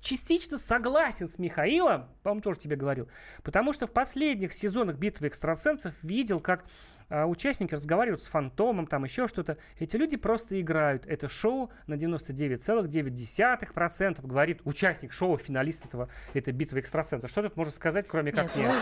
[0.00, 3.09] частично согласен с Михаилом, по-моему, тоже тебе говорил,
[3.42, 6.64] потому что в последних сезонах «Битвы экстрасенсов» видел, как
[7.11, 9.56] а, участники разговаривают с фантомом, там еще что-то.
[9.80, 11.06] Эти люди просто играют.
[11.06, 17.30] Это шоу на 99,9%, говорит участник шоу, финалист этого, этой битвы экстрасенсов.
[17.30, 18.68] Что тут можно сказать, кроме как Нет, нет?
[18.68, 18.74] ну.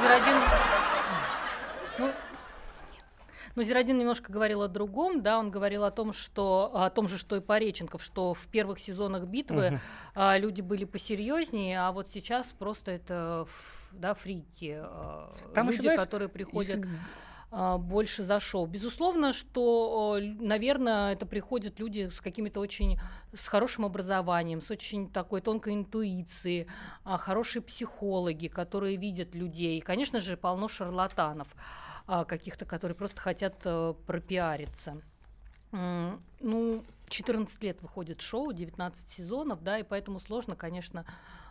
[3.59, 7.19] Но Зирадин немножко говорил о другом, да, он говорил о том, что о том же,
[7.19, 9.81] что и Пореченков, что в первых сезонах битвы
[10.15, 13.49] а, люди были посерьезнее, а вот сейчас просто это
[13.91, 16.77] да, фрики, а, Там люди, еще, знаешь, которые приходят.
[16.77, 16.89] если-
[17.51, 18.67] больше за шоу.
[18.67, 22.99] Безусловно, что, л- наверное, это приходят люди с какими-то очень,
[23.33, 26.67] с хорошим образованием, с очень такой тонкой интуицией,
[27.05, 29.81] а, хорошие психологи, которые видят людей.
[29.81, 31.55] Конечно же, полно шарлатанов
[32.07, 35.01] а, каких-то, которые просто хотят э, пропиариться.
[35.71, 41.05] Ну, 14 лет выходит шоу, 19 сезонов, да, и поэтому сложно, конечно,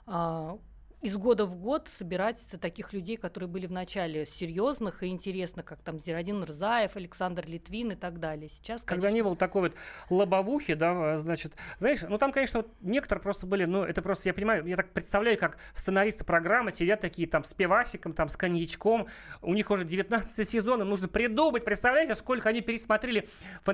[0.07, 0.57] а,
[1.01, 5.81] из года в год собирать таких людей, которые были в начале серьезных и интересных, как
[5.81, 8.49] там Зирадин Рзаев, Александр Литвин и так далее.
[8.49, 9.75] Сейчас, Когда не было такой вот
[10.09, 14.33] лобовухи, да, значит, знаешь, ну там, конечно, вот некоторые просто были, ну это просто, я
[14.33, 19.07] понимаю, я так представляю, как сценаристы программы сидят такие там с пивасиком, там с коньячком,
[19.41, 23.27] у них уже 19 сезон, им нужно придумать, представляете, сколько они пересмотрели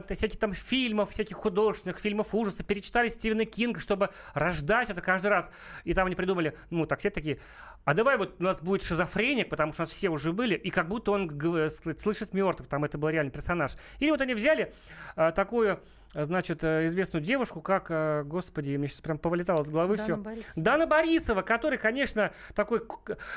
[0.10, 5.52] всяких там фильмов, всяких художественных, фильмов ужаса, перечитали Стивена Кинга, чтобы рождать это каждый раз.
[5.86, 7.40] И там они придумали, ну так все такие,
[7.86, 10.70] а давай вот у нас будет шизофреник, потому что у нас все уже были, и
[10.70, 11.30] как будто он
[11.70, 13.74] сказать, слышит мертвых, там это был реальный персонаж.
[14.00, 14.74] Или вот они взяли
[15.16, 15.80] а, такую,
[16.14, 20.18] значит, э, известную девушку, как, а, господи, мне сейчас прям повылетало с головы Дана все.
[20.18, 20.54] Борисова.
[20.56, 22.84] Дана Борисова, который, конечно, такой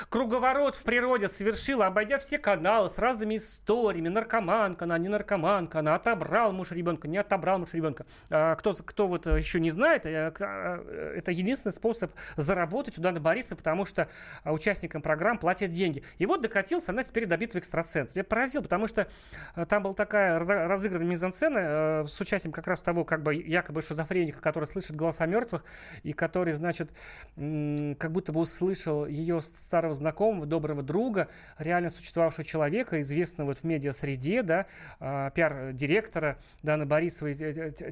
[0.09, 4.09] круговорот в природе совершила, обойдя все каналы с разными историями.
[4.09, 8.05] Наркоманка она, не наркоманка, она отобрал муж ребенка, не отобрал муж ребенка.
[8.29, 13.01] А, кто, кто вот э, еще не знает, э, а, это единственный способ заработать у
[13.01, 14.07] Даны Борисовой, потому что
[14.43, 16.03] а, участникам программ платят деньги.
[16.19, 18.15] И вот докатился она теперь до битвы экстрасенсов.
[18.15, 19.07] Меня поразил, потому что
[19.55, 23.81] э, там была такая разыгранная мизансцена э, с участием как раз того, как бы якобы
[23.81, 25.63] шизофреника, который слышит голоса мертвых,
[26.03, 26.91] и который, значит,
[27.35, 33.63] как будто бы услышал ее старого знакомого, доброго друга, реально существовавшего человека, известного вот в
[33.63, 34.65] медиа-среде, да,
[34.99, 37.35] а, пиар-директора Даны Борисовой,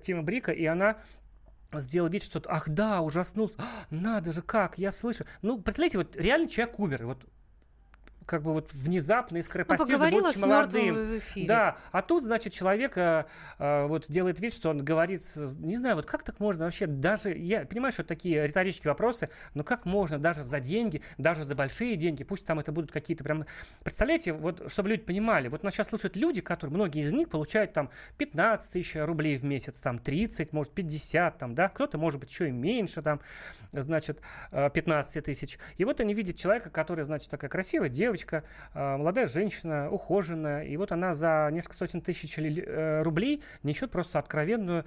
[0.02, 0.98] Тима Брика, и она
[1.74, 5.26] сделал вид, что ах да, ужаснулся, «А, надо же, как, я слышу.
[5.42, 7.26] Ну, представляете, вот реально человек умер, вот
[8.26, 11.22] как бы вот внезапно и скоропостижно, поговорила будучи молодым.
[11.48, 13.26] Да, а тут, значит, человек э,
[13.60, 15.24] э, вот делает вид, что он говорит,
[15.58, 19.30] не знаю, вот как так можно вообще, даже, я понимаю, что это такие риторические вопросы,
[19.54, 23.24] но как можно даже за деньги, даже за большие деньги, пусть там это будут какие-то
[23.24, 23.46] прям,
[23.84, 27.74] представляете, вот, чтобы люди понимали, вот нас сейчас слушают люди, которые, многие из них получают
[27.74, 32.32] там 15 тысяч рублей в месяц, там 30, может 50, там, да, кто-то, может быть,
[32.32, 33.22] еще и меньше, там,
[33.72, 34.20] значит,
[34.52, 35.60] э, 15 тысяч.
[35.78, 40.78] И вот они видят человека, который, значит, такая красивая девочка, э, молодая женщина, ухоженная, и
[40.78, 44.86] вот она за несколько сотен тысяч э, рублей несет просто откровенную,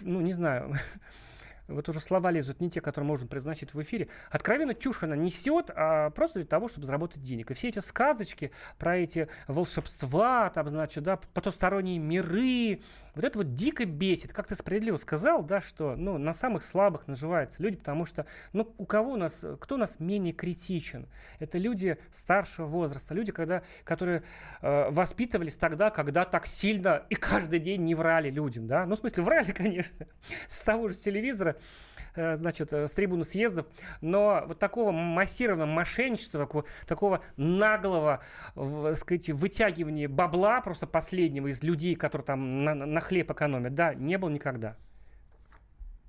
[0.00, 0.72] ну, не знаю,
[1.70, 4.08] вот уже слова лезут не те, которые можно произносить в эфире.
[4.30, 7.50] Откровенно чушь она несет, а просто для того, чтобы заработать денег.
[7.50, 12.80] И все эти сказочки про эти волшебства, там, значит, да, потусторонние миры,
[13.14, 14.32] вот это вот дико бесит.
[14.32, 18.72] Как ты справедливо сказал, да, что, ну, на самых слабых наживаются люди, потому что, ну,
[18.78, 21.06] у кого у нас, кто у нас менее критичен?
[21.38, 24.22] Это люди старшего возраста, люди, когда, которые
[24.62, 28.98] э, воспитывались тогда, когда так сильно и каждый день не врали людям, да, ну, в
[28.98, 30.06] смысле, врали, конечно,
[30.48, 31.56] с того же телевизора,
[32.14, 33.66] значит, э, с трибуны съездов,
[34.00, 36.48] но вот такого массированного мошенничества,
[36.86, 38.20] такого, наглого,
[38.54, 43.94] в- сказать, вытягивания бабла просто последнего из людей, которые там на, на хлеб экономят, да,
[43.94, 44.76] не было никогда.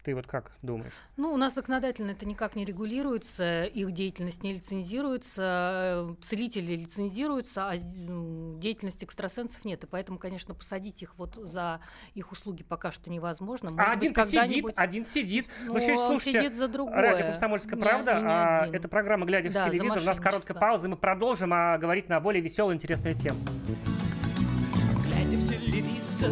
[0.03, 0.93] Ты вот как думаешь?
[1.15, 5.41] Ну, у нас законодательно это никак не регулируется, их деятельность не лицензируется,
[6.09, 9.83] э, целители лицензируются, а деятельности экстрасенсов нет.
[9.83, 11.81] И поэтому, конечно, посадить их вот за
[12.15, 13.69] их услуги пока что невозможно.
[13.69, 15.45] Может а быть, один-то сидит, один сидит.
[15.65, 16.95] Ну, Вы еще слушайте сидит за другое.
[16.95, 18.17] радио «Комсомольская Не- правда».
[18.17, 18.75] и не а, один.
[18.75, 19.99] это программа «Глядя Да, в за телевизор».
[19.99, 23.37] У нас короткая пауза, и мы продолжим а, говорить на более веселые, интересные темы.
[25.05, 26.31] Глядя в телевизор,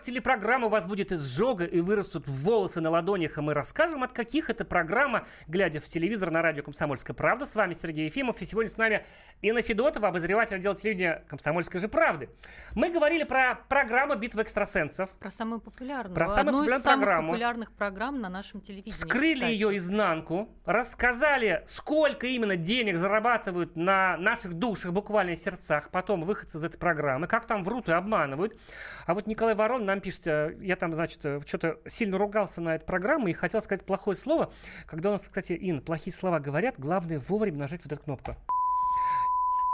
[0.00, 4.02] От некоторых телепрограмм у вас будет изжога и вырастут волосы на ладонях, и мы расскажем,
[4.02, 7.44] от каких это программа, глядя в телевизор на радио «Комсомольская правда».
[7.44, 9.04] С вами Сергей Ефимов, и сегодня с нами
[9.42, 12.30] Инна Федотова, обозреватель отдела телевидения «Комсомольской же правды».
[12.74, 15.10] Мы говорили про программу «Битва экстрасенсов».
[15.18, 16.14] Про самую популярную.
[16.14, 17.32] Про самую Одну из популярную самых программу.
[17.32, 18.92] популярных программ на нашем телевидении.
[18.92, 19.52] Вскрыли кстати.
[19.52, 26.64] ее изнанку, рассказали, сколько именно денег зарабатывают на наших душах, буквально сердцах, потом выходцы из
[26.64, 28.58] этой программы, как там врут и обманывают.
[29.06, 32.76] А вот Николай Ворон нам пишет, э, я там, значит, э, что-то сильно ругался на
[32.76, 34.52] эту программу и хотел сказать плохое слово.
[34.86, 38.36] Когда у нас, кстати, Ин, плохие слова говорят, главное вовремя нажать вот эту кнопку.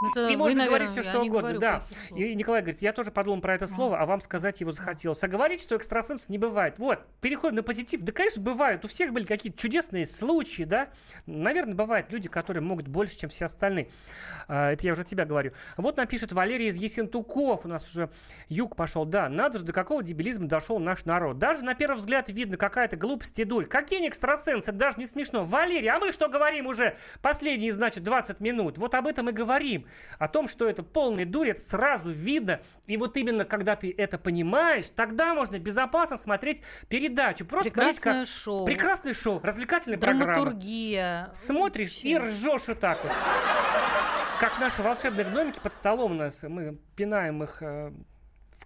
[0.00, 1.82] Ну, это и можно наверное, говорить все, что угодно, да.
[2.14, 5.22] И Николай говорит, я тоже подумал про это слово, а вам сказать его захотелось.
[5.24, 6.78] А говорить, что экстрасенс не бывает.
[6.78, 8.02] Вот, переходим на позитив.
[8.02, 8.84] Да, конечно, бывают.
[8.84, 10.90] У всех были какие-то чудесные случаи, да.
[11.24, 13.88] Наверное, бывают люди, которые могут больше, чем все остальные.
[14.48, 15.52] А, Это я уже от тебя говорю.
[15.78, 17.64] Вот нам пишет Валерий из Есентуков.
[17.64, 18.10] У нас уже
[18.48, 19.06] юг пошел.
[19.06, 21.38] Да, надо же, до какого дебилизма дошел наш народ.
[21.38, 23.64] Даже на первый взгляд видно какая-то глупость и дурь.
[23.64, 24.70] Какие они экстрасенсы?
[24.70, 25.42] Это даже не смешно.
[25.42, 28.76] Валерий, а мы что говорим уже последние, значит, 20 минут?
[28.76, 29.85] Вот об этом и говорим.
[30.18, 32.60] О том, что это полный это сразу видно.
[32.86, 37.44] И вот именно когда ты это понимаешь, тогда можно безопасно смотреть передачу.
[37.44, 38.64] Просто смотреть, Прекрасное как- шоу.
[38.66, 40.34] Прекрасное шоу, развлекательная программа.
[40.34, 41.30] Драматургия.
[41.34, 43.12] Смотришь и ржешь вот так вот.
[44.40, 46.42] Как наши волшебные гномики под столом у нас.
[46.42, 47.90] Мы пинаем их э,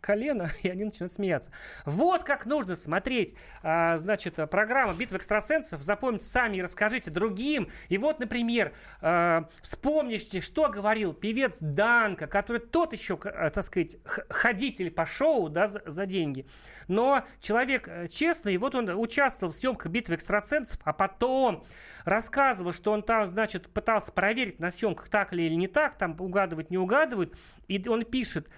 [0.01, 1.51] колено, и они начинают смеяться.
[1.85, 5.83] Вот как нужно смотреть, а, значит, программа «Битва экстрасенсов».
[5.83, 7.71] Запомните сами и расскажите другим.
[7.89, 13.97] И вот, например, э, вспомните, что говорил певец Данка, который тот еще, э, так сказать,
[14.05, 16.47] ходитель по шоу, да, за, за деньги.
[16.89, 21.65] Но человек э, честный, вот он участвовал в съемках «Битвы экстрасенсов», а потом
[22.05, 26.17] рассказывал, что он там, значит, пытался проверить на съемках так ли или не так, там
[26.19, 27.37] угадывать, не угадывают.
[27.69, 28.49] И он пишет,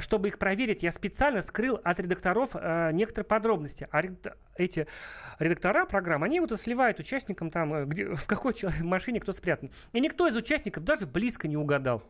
[0.00, 3.86] чтобы их проверить, я специально скрыл от редакторов э, некоторые подробности.
[3.92, 4.02] А
[4.56, 4.86] эти
[5.38, 9.70] редактора программы, они вот и сливают участникам там, э, где, в какой машине кто спрятан.
[9.92, 12.02] И никто из участников даже близко не угадал.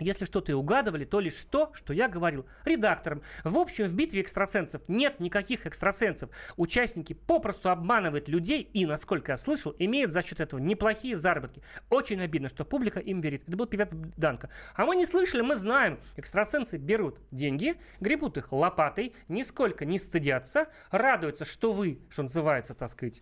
[0.00, 3.22] Если что-то и угадывали, то лишь то, что я говорил редакторам.
[3.42, 6.30] В общем, в битве экстрасенсов нет никаких экстрасенсов.
[6.56, 11.62] Участники попросту обманывают людей и, насколько я слышал, имеют за счет этого неплохие заработки.
[11.90, 13.42] Очень обидно, что публика им верит.
[13.48, 14.50] Это был певец Данка.
[14.74, 15.98] А мы не слышали, мы знаем.
[16.16, 22.88] Экстрасенсы берут деньги, гребут их лопатой, нисколько не стыдятся, радуются, что вы, что называется, так
[22.90, 23.20] сказать,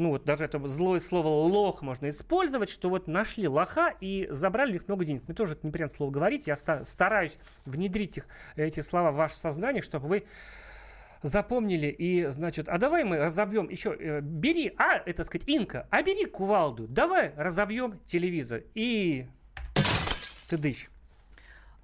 [0.00, 4.70] ну вот даже это злое слово лох можно использовать, что вот нашли лоха и забрали
[4.70, 5.22] у них много денег.
[5.26, 7.36] Мне тоже это неприятно слово говорить, я ста- стараюсь
[7.66, 8.26] внедрить их,
[8.56, 10.24] эти слова в ваше сознание, чтобы вы
[11.22, 16.02] запомнили и, значит, а давай мы разобьем еще, э, бери, а, это сказать, Инка, а
[16.02, 19.26] бери кувалду, давай разобьем телевизор и
[20.48, 20.88] ты дышь.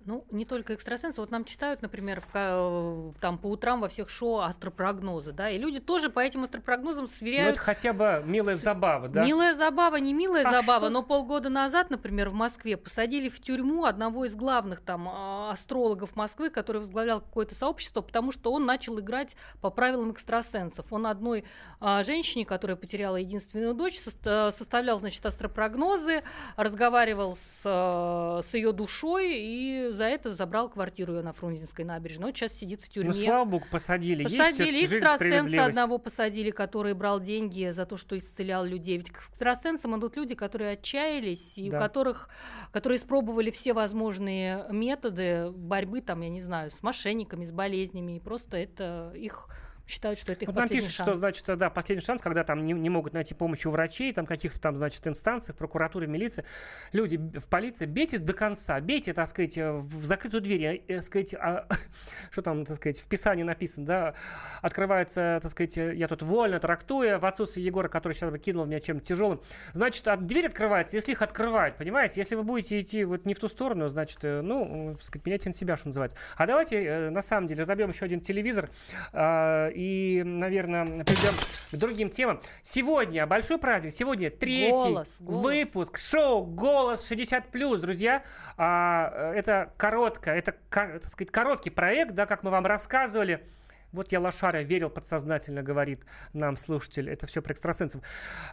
[0.07, 1.21] Ну, не только экстрасенсы.
[1.21, 5.59] Вот нам читают, например, в э, там по утрам во всех шоу астропрогнозы, да, и
[5.59, 9.25] люди тоже по этим астропрогнозам Ну, сверяют это хотя бы милая забава, да?
[9.25, 10.91] Милая забава, не милая А забава, что?
[10.91, 16.15] но полгода назад, например, в Москве посадили в тюрьму одного из главных там а, астрологов
[16.15, 20.87] Москвы, который возглавлял какое-то сообщество, потому что он начал играть по правилам экстрасенсов.
[20.93, 21.45] Он одной
[21.81, 26.23] а, женщине, которая потеряла единственную дочь, соста- составлял, значит, астропрогнозы,
[26.55, 32.27] разговаривал с, с ее душой и за это забрал квартиру ее на Фрунзенской набережной.
[32.27, 33.09] Вот сейчас сидит в тюрьме.
[33.09, 34.23] Ну, слава богу, посадили.
[34.23, 38.99] Есть Посадили жизнь, экстрасенса одного посадили, который брал деньги за то, что исцелял людей.
[38.99, 41.79] Ведь к экстрасенсам идут люди, которые отчаялись, и Да.
[41.79, 42.29] у которых,
[42.71, 48.21] которые испробовали все возможные методы борьбы, там, я не знаю, с мошенниками, с болезнями, и
[48.21, 49.49] просто это их
[49.87, 51.09] считают, что это их Вот нам последний пишут, шанс.
[51.09, 54.27] что, значит, да, последний шанс, когда там не, не могут найти помощь у врачей, там
[54.27, 56.45] каких-то там, значит, инстанций, в милиции.
[56.93, 61.35] Люди в полиции, бейте до конца, бейте, так сказать, в закрытую дверь, э, э, сказать,
[61.35, 61.67] а,
[62.31, 64.15] что там, так сказать, в Писании написано, да,
[64.63, 68.67] открывается, так сказать, э, я тут вольно трактуя, в отсутствие Егора, который сейчас бы кинул
[68.67, 69.41] меня чем-то тяжелым,
[69.73, 73.39] значит, а дверь открывается, если их открывать, понимаете, если вы будете идти вот не в
[73.39, 76.17] ту сторону, значит, ну, так сказать, меняйте на себя, что называется.
[76.37, 78.71] А давайте, на самом деле, разобьем еще один телевизор,
[79.13, 81.35] а, и, наверное, перейдем
[81.71, 82.41] к другим темам.
[82.63, 83.93] Сегодня большой праздник.
[83.93, 85.45] Сегодня третий Голос, голос.
[85.45, 88.25] выпуск шоу «Голос 60+,» друзья.
[88.57, 93.47] А, э, это короткое, это, так сказать, короткий проект, да, как мы вам рассказывали.
[93.93, 97.09] Вот я лошара верил подсознательно, говорит нам слушатель.
[97.09, 98.03] Это все про экстрасенсов.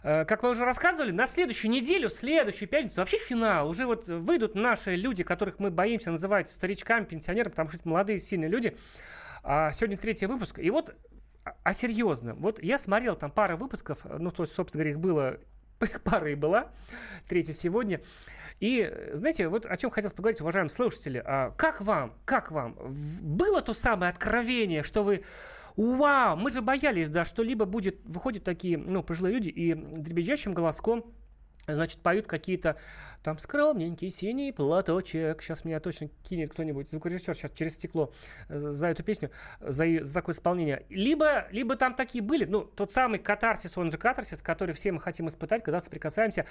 [0.02, 3.68] Э, Как мы уже рассказывали, на следующую неделю, следующую пятницу, вообще финал.
[3.68, 8.18] Уже вот выйдут наши люди, которых мы боимся называть старичками, пенсионерами, потому что это молодые,
[8.18, 8.76] сильные люди.
[9.42, 10.58] А сегодня третий выпуск.
[10.58, 10.94] И вот,
[11.44, 15.00] а- а серьезно, вот я смотрел там пару выпусков, ну, то есть, собственно говоря, их
[15.00, 15.38] было,
[16.04, 16.70] пара и была,
[17.28, 18.00] третья сегодня.
[18.60, 21.22] И, э, знаете, вот о чем хотелось поговорить, уважаемые слушатели.
[21.24, 22.76] А как вам, как вам,
[23.20, 25.24] было то самое откровение, что вы
[25.76, 30.52] Вау, мы же боялись, да, что либо будет, выходят такие, ну, пожилые люди и дребезжащим
[30.52, 31.12] голоском
[31.66, 32.76] значит, поют какие-то
[33.22, 35.42] там скромненький синий платочек.
[35.42, 38.12] Сейчас меня точно кинет кто-нибудь, звукорежиссер сейчас через стекло
[38.48, 40.84] э, за эту песню, за, её- за такое исполнение.
[40.90, 45.00] Либо, либо там такие были, ну, тот самый катарсис, он же катарсис, который все мы
[45.00, 46.44] хотим испытать, когда соприкасаемся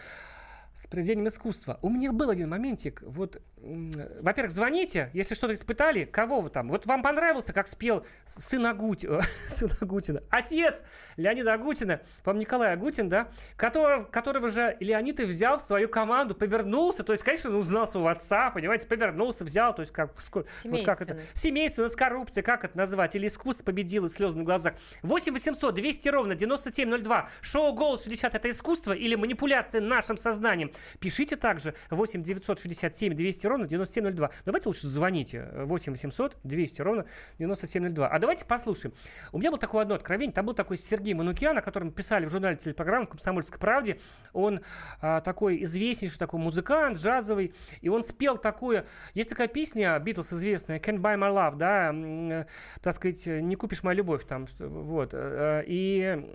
[0.76, 1.78] с произведением искусства.
[1.82, 3.04] У меня был один моментик.
[3.04, 6.06] Вот, во-первых, звоните, если что-то испытали.
[6.06, 6.70] Кого вы там?
[6.70, 9.08] Вот вам понравился, как спел сын, Агути...
[9.48, 10.24] сын Агутина?
[10.30, 10.84] Отец
[11.16, 13.30] Леонида Агутина, по-моему, Николай Агутин, да?
[13.56, 17.04] Которого, которого же Леонид и взял в свою команду, повернулся.
[17.04, 19.76] То есть, конечно, он узнал своего отца, понимаете, повернулся, взял.
[19.76, 20.48] То есть, как, вот
[20.86, 21.20] как это?
[21.34, 21.96] Семейственность.
[21.96, 23.16] Коррупция, как это называть?
[23.16, 24.74] Или искусство победило слезы на глазах?
[25.04, 27.30] 8 800 200 ровно 9702.
[27.42, 30.63] Шоу «Голос 60»— это искусство или манипуляция нашим сознанием?
[31.00, 34.32] Пишите также 8 967 200 ровно 9702.
[34.46, 37.06] Давайте лучше звоните 8 800 200 ровно
[37.40, 38.08] 9702.
[38.08, 38.94] А давайте послушаем.
[39.32, 40.34] У меня было такое одно откровение.
[40.34, 44.00] Там был такой Сергей Манукян, о котором писали в журнале телепрограммы в «Комсомольской правде».
[44.34, 44.62] Он
[45.02, 47.54] а, такой известнейший такой музыкант, джазовый.
[47.82, 48.86] И он спел такую...
[49.14, 52.46] Есть такая песня Битлз известная «Can't Buy My Love», да, э,
[52.82, 55.10] так сказать, «Не купишь мою любовь» там, вот.
[55.14, 56.30] Э, И м,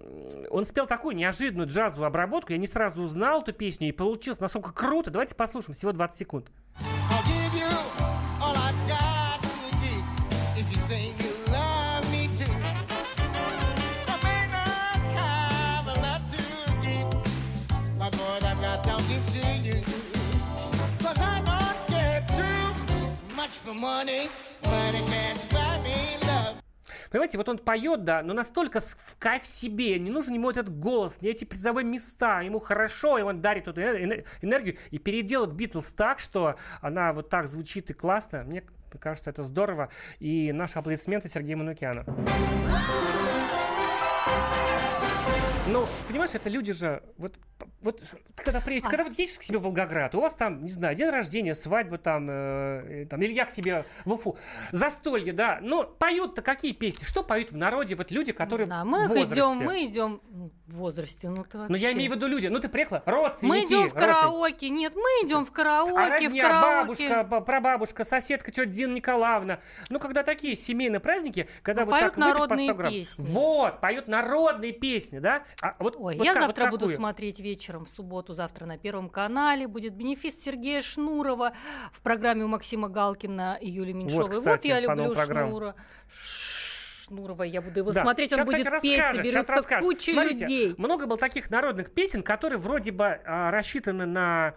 [0.50, 2.52] он спел такую неожиданную джазовую обработку.
[2.52, 5.10] Я не сразу узнал эту песню, и получилось настолько круто.
[5.12, 6.50] Давайте послушаем, всего 20 секунд.
[23.64, 24.30] For money,
[24.62, 25.27] money love.
[27.10, 31.20] Понимаете, вот он поет, да, но настолько в кайф себе, не нужен ему этот голос,
[31.20, 35.92] не эти призовые места, ему хорошо, и он дарит эту эне- энергию и переделает Битлз
[35.92, 38.42] так, что она вот так звучит и классно.
[38.44, 38.62] Мне
[39.00, 39.90] кажется, это здорово.
[40.18, 42.04] И наши аплодисменты Сергею Манукяну.
[45.66, 47.34] Ну, понимаешь, это люди же, вот,
[47.80, 48.02] вот
[48.36, 51.10] когда приедешь, когда вот едешь к себе в Волгоград, у вас там, не знаю, день
[51.10, 54.36] рождения, свадьба там, э, э, там или я к себе в Уфу,
[54.72, 57.04] застолье, да, но поют-то какие песни?
[57.04, 59.34] Что поют в народе вот люди, которые Да, мы в возрасте?
[59.34, 61.92] идем, мы идем ну, в возрасте, ну ты Ну, я вообще.
[61.92, 63.46] имею в виду люди, ну ты приехала, родственники.
[63.48, 64.68] Мы идем в караоке.
[64.70, 67.08] Нет, мы идем в А караоке, в родня, караоке.
[67.08, 69.60] бабушка, ба- прабабушка, соседка, тетя Дина Николаевна.
[69.88, 72.90] Ну, когда такие семейные праздники, когда Ну, вот поют так по народные 100 грамм.
[72.92, 73.24] песни.
[73.28, 75.44] Вот, поют народные песни, да?
[75.62, 76.96] А вот, Ой, вот я как- вот завтра буду какую?
[76.96, 81.52] смотреть вечером в субботу, завтра на Первом канале будет бенефис Сергея Шнурова
[81.92, 84.24] в программе у Максима Галкина и Юли Меньшовой.
[84.24, 85.14] Вот, кстати, я по люблю.
[85.14, 85.74] Шнура.
[86.08, 88.02] Шнурова, я буду его Да.
[88.02, 90.74] смотреть, он Щас, будет петь, расскажешь, щас соберется куча Смотрите, людей.
[90.78, 94.54] Много было таких народных песен, которые вроде бы а, рассчитаны на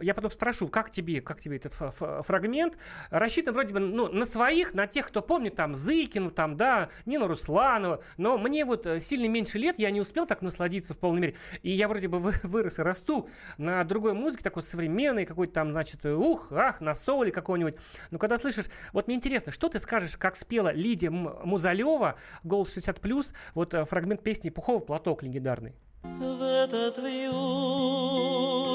[0.00, 2.76] я потом спрошу, как тебе, как тебе этот фрагмент?
[3.10, 7.28] Рассчитан вроде бы ну, на своих, на тех, кто помнит там Зыкину, там, да, Нину
[7.28, 8.02] Русланову.
[8.16, 11.36] Но мне вот э, сильно меньше лет, я не успел так насладиться в полной мере.
[11.62, 15.70] И я вроде бы вы- вырос и расту на другой музыке, такой современной, какой-то там,
[15.70, 17.76] значит, ух, ах, на соуле какого-нибудь.
[18.10, 23.34] Но когда слышишь, вот мне интересно, что ты скажешь, как спела Лидия Музалева, голос 60+,
[23.54, 25.74] вот э, фрагмент песни Пухова «Платок» легендарный.
[26.02, 26.98] В этот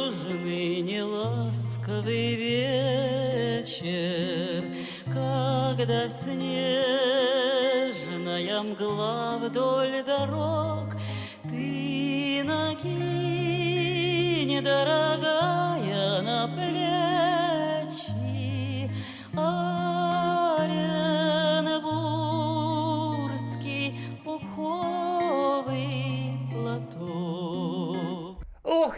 [0.10, 3.84] южный неласковый вечер,
[5.06, 6.52] Когда снежная
[8.62, 10.96] мгла вдоль дорог,
[11.44, 12.90] Ты накинь,
[14.64, 17.39] дорогая, на плечи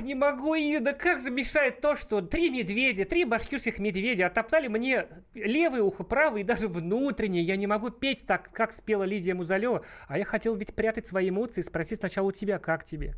[0.01, 5.05] Не могу, Ида, как же мешает то, что три медведя, три башкирских медведя оттоптали мне
[5.35, 7.43] левое ухо, правое и даже внутреннее.
[7.43, 9.85] Я не могу петь так, как спела Лидия Музалева.
[10.07, 13.15] А я хотел ведь прятать свои эмоции и спросить сначала у тебя, как тебе?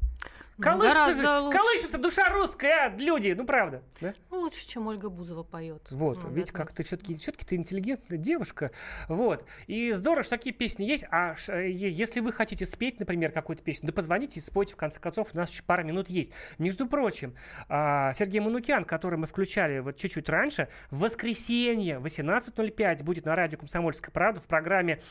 [0.58, 3.82] Ну, Колышется, колышется душа русская, а, люди, ну правда.
[4.02, 4.14] Да?
[4.30, 5.88] Ну, лучше, чем Ольга Бузова поет.
[5.90, 8.72] Вот, Ну, да, как ты все-таки все-таки ты интеллигентная девушка.
[9.08, 9.46] Вот.
[9.66, 11.06] И здорово, что такие песни есть.
[11.10, 15.00] А э, если вы хотите спеть, например, какую-то песню, да позвоните и спойте, в конце
[15.00, 16.32] концов, у нас еще пара минут есть.
[16.60, 17.36] Между прочим,
[17.68, 23.58] а, Сергей Манукян, который мы включали вот чуть-чуть раньше, в воскресенье 18.05 будет на радио
[23.58, 25.02] «Комсомольская правда» в программе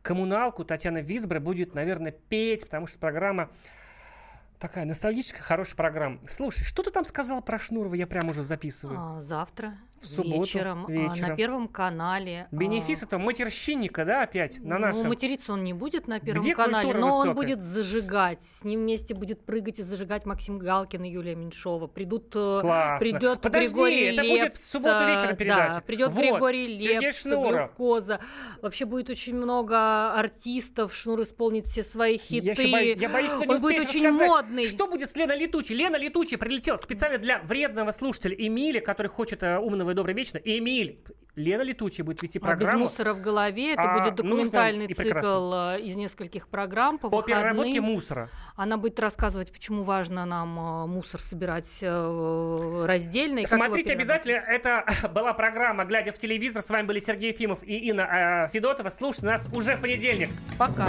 [0.00, 0.64] «Коммуналку».
[0.64, 3.50] Татьяна Визбра будет, наверное, петь, потому что программа
[4.58, 6.18] такая ностальгическая, хорошая программа.
[6.28, 7.94] Слушай, что ты там сказал про Шнурова?
[7.94, 8.98] Я прямо уже записываю.
[8.98, 11.28] А, завтра В субботу вечером, а, вечером.
[11.30, 12.48] на Первом канале.
[12.50, 15.02] а, Бенефис этого матерщинника, да, опять, на нашем.
[15.04, 17.34] Ну, материться он не будет на Первом Где канале, но он высокая?
[17.34, 18.42] будет зажигать.
[18.42, 21.86] С ним вместе будет прыгать и зажигать Максим Галкин и Юлия Меньшова.
[21.86, 22.98] Придут, э, Классно.
[22.98, 24.38] придет Подожди, Григорий это Лепс.
[24.40, 25.80] будет в субботу вечером Да, передача.
[25.82, 27.24] придет Вот, Григорий Лепс.
[27.24, 28.20] Глюкоза.
[28.62, 30.94] Вообще будет очень много артистов.
[30.94, 32.62] Шнур исполнит все свои хиты.
[32.66, 34.28] Я, боюсь, я боюсь, что не он будет очень рассказать.
[34.28, 34.66] модный.
[34.68, 35.76] Что будет с Леной Летучей?
[35.76, 40.38] Лена Летучая прилетела специально для вредного слушателя Эмиля, который хочет э, умного и доброго вечно.
[40.38, 40.98] Эмиль,
[41.36, 43.74] Лена Летучая будет вести А без программу мусора в голове.
[43.74, 45.76] Это А, будет нужно документальный цикл прекрасно.
[45.78, 48.28] э, из нескольких программ по, по переработке мусора.
[48.56, 53.38] Она будет рассказывать, почему важно нам э, мусор собирать э, раздельно.
[53.38, 54.32] И Смотрите обязательно.
[54.36, 54.84] Это
[55.14, 56.60] была программа «Глядя в телевизор».
[56.62, 58.88] С вами были Сергей Ефимов и Инна э, Федотова.
[58.90, 60.30] Слушайте нас уже в понедельник.
[60.58, 60.88] Пока.